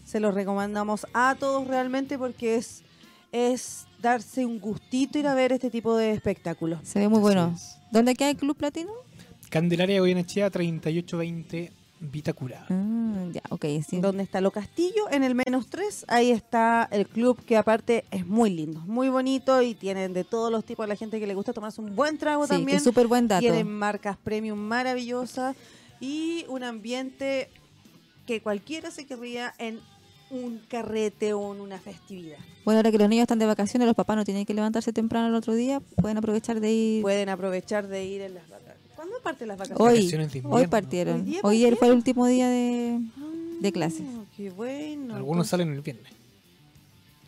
Se 0.06 0.20
los 0.20 0.34
recomendamos 0.34 1.08
a 1.14 1.36
todos 1.40 1.68
realmente 1.68 2.18
porque 2.18 2.56
es, 2.58 2.84
es 3.32 3.86
darse 4.02 4.46
un 4.46 4.60
gustito 4.60 5.18
ir 5.18 5.28
a 5.28 5.34
ver 5.34 5.54
este 5.54 5.70
tipo 5.70 5.96
de 5.96 6.12
espectáculos. 6.12 6.80
se 6.84 7.00
ve 7.00 7.08
muy 7.08 7.20
bueno. 7.20 7.56
¿dónde 7.92 8.16
queda 8.16 8.30
el 8.32 8.38
club 8.38 8.58
platino? 8.58 8.92
Candelaria 9.50 10.00
Goyenechea 10.00 10.50
3820 10.50 11.72
Vitacura. 12.12 12.66
Ah, 12.70 13.26
ya 13.32 13.42
ok 13.50 13.66
sí 13.88 14.00
Donde 14.02 14.24
está 14.24 14.42
Lo 14.42 14.52
Castillo, 14.52 15.10
en 15.12 15.24
el 15.24 15.36
menos 15.36 15.68
3, 15.70 16.06
ahí 16.10 16.32
está 16.32 16.88
el 16.92 17.08
club 17.08 17.44
que 17.46 17.56
aparte 17.58 18.04
es 18.12 18.26
muy 18.28 18.50
lindo, 18.50 18.82
muy 18.82 19.10
bonito 19.10 19.62
y 19.62 19.74
tienen 19.74 20.14
de 20.14 20.24
todos 20.24 20.52
los 20.52 20.66
tipos, 20.66 20.88
la 20.88 20.96
gente 20.96 21.20
que 21.20 21.28
le 21.28 21.34
gusta 21.34 21.54
tomarse 21.54 21.80
un 21.82 21.96
buen 21.96 22.18
trago 22.18 22.44
Sí, 22.46 22.50
también. 22.50 22.78
es 22.78 22.84
súper 22.84 23.08
buen 23.08 23.28
dato 23.28 23.40
Tienen 23.42 23.72
marcas 23.72 24.18
premium 24.18 24.60
maravillosas 24.60 25.56
y 26.02 26.46
un 26.50 26.64
ambiente 26.64 27.50
que 28.28 28.42
cualquiera 28.42 28.92
se 28.92 29.06
querría 29.06 29.54
en 29.58 29.80
un 30.30 30.60
carrete 30.68 31.34
o 31.34 31.54
en 31.54 31.62
una 31.62 31.80
festividad. 31.80 32.38
Bueno, 32.66 32.80
ahora 32.80 32.92
que 32.92 32.98
los 32.98 33.08
niños 33.08 33.24
están 33.24 33.40
de 33.40 33.46
vacaciones, 33.46 33.86
los 33.86 33.96
papás 33.96 34.16
no 34.16 34.26
tienen 34.26 34.46
que 34.46 34.54
levantarse 34.54 34.92
temprano 34.92 35.28
el 35.28 35.36
otro 35.36 35.54
día, 35.54 35.80
pueden 36.02 36.18
aprovechar 36.18 36.60
de 36.60 36.72
ir. 36.72 37.02
Pueden 37.02 37.30
aprovechar 37.30 37.88
de 37.88 38.06
ir 38.06 38.22
en 38.22 38.34
las 38.34 38.50
vacaciones. 38.50 38.83
¿Cuándo 39.04 39.20
parten 39.22 39.50
las 39.50 39.58
vacaciones? 39.58 40.34
Hoy, 40.34 40.42
hoy 40.46 40.68
partieron. 40.68 41.28
¿Hoy 41.44 41.66
Hoy 41.66 41.76
fue 41.76 41.90
el 41.90 41.94
último 41.94 42.26
día 42.26 42.48
de, 42.48 43.02
de 43.60 43.72
clases. 43.74 44.04
Ah, 44.08 44.24
Qué 44.38 44.50
bueno. 44.50 45.14
Algunos 45.18 45.46
salen 45.46 45.74
el 45.74 45.82
viernes. 45.82 46.14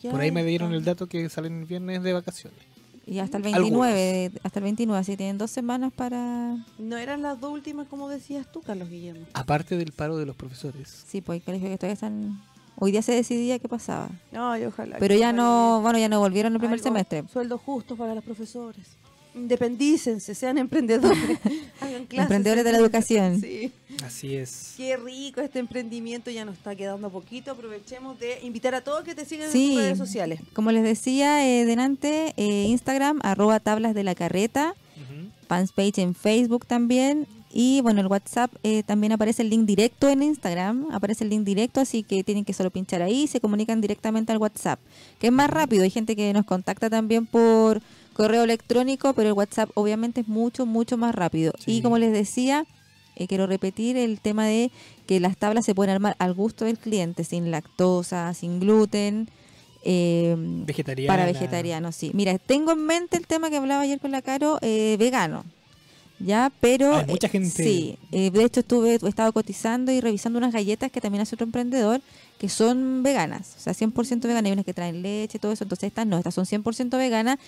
ya 0.02 0.10
Por 0.10 0.22
ahí 0.22 0.30
me 0.30 0.42
dieron 0.42 0.72
el 0.72 0.82
dato 0.82 1.06
que 1.06 1.28
salen 1.28 1.60
el 1.60 1.64
viernes 1.66 2.02
de 2.02 2.14
vacaciones. 2.14 2.58
Y 3.04 3.18
hasta 3.18 3.36
el 3.36 3.44
Algunos. 3.48 3.88
29, 3.92 4.40
hasta 4.42 4.58
el 4.58 4.62
29, 4.62 4.98
así 4.98 5.18
tienen 5.18 5.36
dos 5.36 5.50
semanas 5.50 5.92
para... 5.92 6.56
No 6.78 6.96
eran 6.96 7.20
las 7.20 7.38
dos 7.38 7.52
últimas 7.52 7.86
como 7.88 8.08
decías 8.08 8.50
tú, 8.50 8.62
Carlos 8.62 8.88
Guillermo. 8.88 9.26
Aparte 9.34 9.76
del 9.76 9.92
paro 9.92 10.16
de 10.16 10.24
los 10.24 10.34
profesores. 10.34 11.04
Sí, 11.06 11.20
pues 11.20 11.42
que 11.42 11.52
todavía 11.52 11.92
están... 11.92 12.40
Hoy 12.76 12.90
día 12.90 13.02
se 13.02 13.12
decidía 13.12 13.58
qué 13.58 13.68
pasaba. 13.68 14.08
No, 14.32 14.56
y 14.56 14.64
ojalá. 14.64 14.96
Pero 14.98 15.14
ya 15.14 15.34
no, 15.34 15.82
bueno, 15.82 15.98
ya 15.98 16.08
no 16.08 16.20
volvieron 16.20 16.54
el 16.54 16.58
primer 16.58 16.78
algo, 16.78 16.84
semestre. 16.84 17.24
Sueldos 17.30 17.60
justos 17.60 17.98
para 17.98 18.14
los 18.14 18.24
profesores. 18.24 18.96
Independícense, 19.36 20.34
sean 20.34 20.58
emprendedores. 20.58 21.18
Hagan 21.80 22.06
clases 22.06 22.22
Emprendedores 22.24 22.64
de 22.64 22.72
la 22.72 22.78
educación. 22.78 23.40
Sí. 23.40 23.70
Así 24.04 24.34
es. 24.34 24.74
Qué 24.76 24.96
rico 24.96 25.40
este 25.40 25.58
emprendimiento, 25.58 26.30
ya 26.30 26.44
nos 26.44 26.56
está 26.56 26.74
quedando 26.74 27.10
poquito. 27.10 27.52
Aprovechemos 27.52 28.18
de 28.18 28.40
invitar 28.42 28.74
a 28.74 28.80
todos 28.80 29.04
que 29.04 29.14
te 29.14 29.24
sigan 29.24 29.50
Sí. 29.52 29.64
en 29.68 29.70
tus 29.74 29.82
redes 29.82 29.98
sociales. 29.98 30.40
Como 30.52 30.72
les 30.72 30.82
decía 30.82 31.46
eh, 31.46 31.64
delante, 31.64 32.34
eh, 32.36 32.64
Instagram, 32.68 33.20
arroba 33.22 33.60
tablas 33.60 33.94
de 33.94 34.04
la 34.04 34.14
carreta, 34.14 34.74
en 35.96 36.14
Facebook 36.14 36.66
también. 36.66 37.26
Y 37.52 37.80
bueno, 37.80 38.00
el 38.00 38.06
WhatsApp 38.08 38.52
eh, 38.62 38.82
también 38.82 39.12
aparece 39.12 39.42
el 39.42 39.48
link 39.48 39.64
directo 39.64 40.08
en 40.08 40.22
Instagram, 40.22 40.88
aparece 40.92 41.24
el 41.24 41.30
link 41.30 41.44
directo, 41.44 41.80
así 41.80 42.02
que 42.02 42.22
tienen 42.22 42.44
que 42.44 42.52
solo 42.52 42.70
pinchar 42.70 43.00
ahí 43.00 43.22
y 43.22 43.26
se 43.28 43.40
comunican 43.40 43.80
directamente 43.80 44.32
al 44.32 44.38
WhatsApp, 44.38 44.78
que 45.18 45.28
es 45.28 45.32
más 45.32 45.48
rápido. 45.48 45.84
Hay 45.84 45.90
gente 45.90 46.16
que 46.16 46.32
nos 46.34 46.44
contacta 46.44 46.90
también 46.90 47.24
por 47.24 47.80
correo 48.16 48.44
electrónico, 48.44 49.12
pero 49.12 49.28
el 49.28 49.34
WhatsApp 49.34 49.70
obviamente 49.74 50.22
es 50.22 50.28
mucho, 50.28 50.64
mucho 50.66 50.96
más 50.96 51.14
rápido. 51.14 51.52
Sí. 51.58 51.76
Y 51.76 51.82
como 51.82 51.98
les 51.98 52.12
decía, 52.12 52.64
eh, 53.14 53.26
quiero 53.26 53.46
repetir 53.46 53.96
el 53.96 54.20
tema 54.20 54.46
de 54.46 54.70
que 55.06 55.20
las 55.20 55.36
tablas 55.36 55.64
se 55.64 55.74
pueden 55.74 55.94
armar 55.94 56.16
al 56.18 56.34
gusto 56.34 56.64
del 56.64 56.78
cliente, 56.78 57.24
sin 57.24 57.50
lactosa, 57.50 58.32
sin 58.34 58.60
gluten. 58.60 59.28
eh, 59.88 60.34
para 61.06 61.26
vegetarianos, 61.26 61.94
sí. 61.94 62.10
Mira, 62.12 62.36
tengo 62.38 62.72
en 62.72 62.84
mente 62.84 63.16
el 63.16 63.26
tema 63.26 63.50
que 63.50 63.56
hablaba 63.58 63.82
ayer 63.82 64.00
con 64.00 64.10
la 64.10 64.20
Caro, 64.22 64.58
eh, 64.62 64.96
vegano. 64.98 65.44
Ya, 66.18 66.50
pero... 66.60 66.96
Hay 66.96 67.06
mucha 67.06 67.26
eh, 67.26 67.30
gente- 67.30 67.62
sí, 67.62 67.98
eh, 68.10 68.30
de 68.30 68.42
hecho 68.42 68.60
estuve, 68.60 68.94
he 69.00 69.08
estado 69.08 69.32
cotizando 69.32 69.92
y 69.92 70.00
revisando 70.00 70.38
unas 70.38 70.52
galletas 70.52 70.90
que 70.90 71.00
también 71.00 71.22
hace 71.22 71.34
otro 71.36 71.44
emprendedor, 71.44 72.00
que 72.38 72.48
son 72.48 73.02
veganas, 73.02 73.54
o 73.58 73.60
sea, 73.60 73.74
100% 73.74 74.26
veganas. 74.26 74.46
Hay 74.46 74.52
unas 74.52 74.64
que 74.64 74.74
traen 74.74 75.02
leche 75.02 75.36
y 75.36 75.40
todo 75.40 75.52
eso, 75.52 75.64
entonces 75.64 75.86
estas 75.88 76.06
no, 76.06 76.16
estas 76.18 76.34
son 76.34 76.46
100% 76.46 76.96
veganas, 76.96 77.38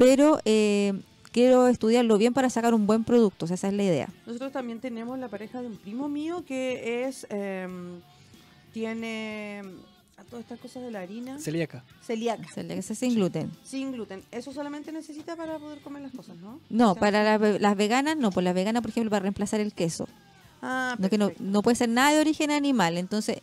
pero 0.00 0.40
eh, 0.44 0.94
quiero 1.30 1.68
estudiarlo 1.68 2.18
bien 2.18 2.32
para 2.34 2.50
sacar 2.50 2.74
un 2.74 2.86
buen 2.88 3.04
producto, 3.04 3.44
o 3.44 3.48
sea, 3.48 3.54
esa 3.54 3.68
es 3.68 3.74
la 3.74 3.84
idea. 3.84 4.08
Nosotros 4.26 4.50
también 4.50 4.80
tenemos 4.80 5.16
la 5.18 5.28
pareja 5.28 5.60
de 5.60 5.68
un 5.68 5.76
primo 5.76 6.08
mío 6.08 6.42
que 6.44 7.04
es. 7.06 7.26
em, 7.30 8.00
tiene. 8.72 9.62
A 10.16 10.24
todas 10.24 10.42
estas 10.44 10.60
cosas 10.60 10.82
de 10.82 10.90
la 10.90 11.00
harina. 11.00 11.38
Celíaca. 11.38 11.82
Celíaca. 12.02 12.46
Sea, 12.52 12.62
la 12.62 12.74
que 12.74 12.82
sea 12.82 12.94
sin 12.94 13.14
gluten. 13.14 13.50
Sin 13.64 13.90
gluten. 13.92 14.22
Eso 14.30 14.52
solamente 14.52 14.92
necesita 14.92 15.34
para 15.34 15.58
poder 15.58 15.80
comer 15.80 16.02
las 16.02 16.12
cosas, 16.12 16.36
¿no? 16.36 16.60
No, 16.68 16.90
O 16.90 16.94
sea, 16.94 17.00
para 17.00 17.24
las, 17.24 17.40
ve- 17.40 17.58
las 17.58 17.74
veganas 17.74 18.18
no, 18.18 18.30
pues 18.30 18.44
las 18.44 18.54
veganas, 18.54 18.82
por 18.82 18.90
ejemplo, 18.90 19.10
para 19.10 19.22
reemplazar 19.22 19.60
el 19.60 19.72
queso. 19.72 20.06
Ah, 20.60 20.94
No, 20.98 21.08
que 21.08 21.16
no, 21.16 21.28
perfecto. 21.28 21.50
no 21.50 21.62
puede 21.62 21.74
ser 21.76 21.88
nada 21.88 22.12
de 22.12 22.20
origen 22.20 22.50
animal. 22.50 22.98
Entonces, 22.98 23.40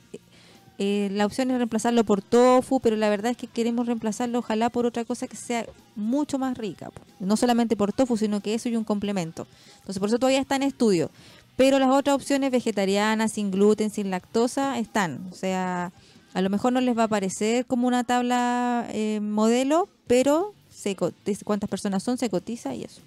eh, 0.79 1.09
la 1.11 1.25
opción 1.25 1.49
es 1.49 1.57
reemplazarlo 1.57 2.03
por 2.03 2.21
tofu, 2.21 2.79
pero 2.79 2.95
la 2.95 3.09
verdad 3.09 3.31
es 3.31 3.37
que 3.37 3.47
queremos 3.47 3.87
reemplazarlo 3.87 4.39
ojalá 4.39 4.69
por 4.69 4.85
otra 4.85 5.05
cosa 5.05 5.27
que 5.27 5.35
sea 5.35 5.65
mucho 5.95 6.37
más 6.37 6.57
rica. 6.57 6.91
No 7.19 7.35
solamente 7.35 7.75
por 7.75 7.93
tofu, 7.93 8.15
sino 8.15 8.41
que 8.41 8.53
eso 8.53 8.69
y 8.69 8.75
un 8.75 8.83
complemento. 8.83 9.47
Entonces, 9.77 9.99
por 9.99 10.09
eso 10.09 10.19
todavía 10.19 10.39
está 10.39 10.55
en 10.55 10.63
estudio. 10.63 11.09
Pero 11.55 11.79
las 11.79 11.89
otras 11.89 12.15
opciones 12.15 12.51
vegetarianas, 12.51 13.31
sin 13.31 13.49
gluten, 13.49 13.89
sin 13.89 14.11
lactosa, 14.11 14.77
están. 14.77 15.27
O 15.31 15.35
sea, 15.35 15.91
a 16.35 16.41
lo 16.41 16.49
mejor 16.51 16.73
no 16.73 16.81
les 16.81 16.95
va 16.95 17.03
a 17.03 17.07
parecer 17.07 17.65
como 17.65 17.87
una 17.87 18.03
tabla 18.03 18.87
eh, 18.91 19.19
modelo, 19.19 19.89
pero 20.05 20.53
se 20.69 20.95
cuántas 20.95 21.69
personas 21.69 22.03
son, 22.03 22.19
se 22.19 22.29
cotiza 22.29 22.75
y 22.75 22.83
eso. 22.83 23.01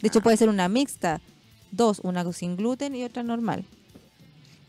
De 0.00 0.08
hecho, 0.08 0.22
puede 0.22 0.38
ser 0.38 0.48
una 0.48 0.68
mixta. 0.68 1.20
Dos, 1.70 2.00
una 2.02 2.30
sin 2.32 2.56
gluten 2.56 2.94
y 2.94 3.04
otra 3.04 3.22
normal. 3.22 3.64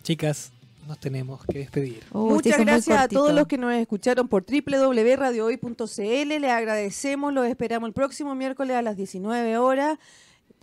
Chicas, 0.03 0.51
nos 0.87 0.99
tenemos 0.99 1.45
que 1.45 1.59
despedir. 1.59 2.03
Oh, 2.11 2.29
Muchas 2.29 2.57
muy 2.57 2.65
gracias 2.65 2.99
a 2.99 3.07
todos 3.07 3.33
los 3.33 3.47
que 3.47 3.57
nos 3.57 3.73
escucharon 3.73 4.27
por 4.27 4.45
www.radiohoy.cl. 4.45 6.39
Les 6.41 6.51
agradecemos, 6.51 7.33
los 7.33 7.45
esperamos 7.47 7.87
el 7.87 7.93
próximo 7.93 8.35
miércoles 8.35 8.75
a 8.75 8.81
las 8.81 8.97
19 8.97 9.57
horas. 9.57 9.97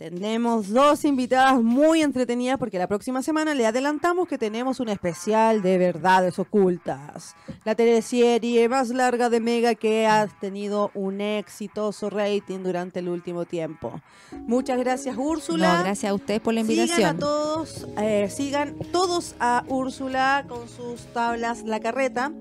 Tenemos 0.01 0.69
dos 0.69 1.05
invitadas 1.05 1.61
muy 1.61 2.01
entretenidas 2.01 2.57
porque 2.57 2.79
la 2.79 2.87
próxima 2.87 3.21
semana 3.21 3.53
le 3.53 3.67
adelantamos 3.67 4.27
que 4.27 4.39
tenemos 4.39 4.79
un 4.79 4.89
especial 4.89 5.61
de 5.61 5.77
verdades 5.77 6.39
ocultas. 6.39 7.35
La 7.65 7.75
teleserie 7.75 8.67
más 8.67 8.89
larga 8.89 9.29
de 9.29 9.39
Mega 9.39 9.75
que 9.75 10.07
ha 10.07 10.25
tenido 10.25 10.89
un 10.95 11.21
exitoso 11.21 12.09
rating 12.09 12.63
durante 12.63 12.97
el 12.97 13.09
último 13.09 13.45
tiempo. 13.45 14.01
Muchas 14.47 14.79
gracias 14.79 15.15
Úrsula. 15.19 15.77
No, 15.77 15.83
gracias 15.83 16.09
a 16.09 16.15
ustedes 16.15 16.39
por 16.41 16.55
la 16.55 16.63
Sigan 16.63 16.79
a 16.79 16.81
invitación. 16.81 17.19
todos, 17.19 17.87
eh, 17.99 18.27
sigan 18.31 18.79
todos 18.91 19.35
a 19.39 19.63
Úrsula 19.67 20.45
con 20.49 20.67
sus 20.67 21.01
tablas 21.13 21.61
La 21.61 21.79
Carreta 21.79 22.31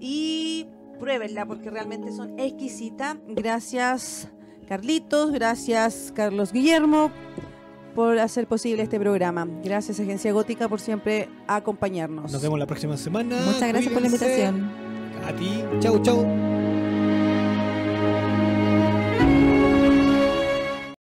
y 0.00 0.66
pruébenla 0.98 1.46
porque 1.46 1.70
realmente 1.70 2.10
son 2.10 2.36
exquisitas. 2.36 3.16
Gracias 3.28 4.28
Carlitos, 4.68 5.32
gracias 5.32 6.12
Carlos 6.14 6.52
Guillermo 6.52 7.10
por 7.94 8.18
hacer 8.18 8.46
posible 8.46 8.82
este 8.82 9.00
programa. 9.00 9.48
Gracias 9.64 9.98
Agencia 9.98 10.32
Gótica 10.32 10.68
por 10.68 10.80
siempre 10.80 11.28
acompañarnos. 11.48 12.30
Nos 12.30 12.42
vemos 12.42 12.58
la 12.58 12.66
próxima 12.66 12.96
semana. 12.96 13.36
Muchas 13.46 13.68
gracias 13.68 13.92
por 13.92 14.02
la 14.02 14.08
invitación. 14.08 14.70
A 15.26 15.32
ti. 15.32 15.64
Chau, 15.80 16.00
chau. 16.02 16.65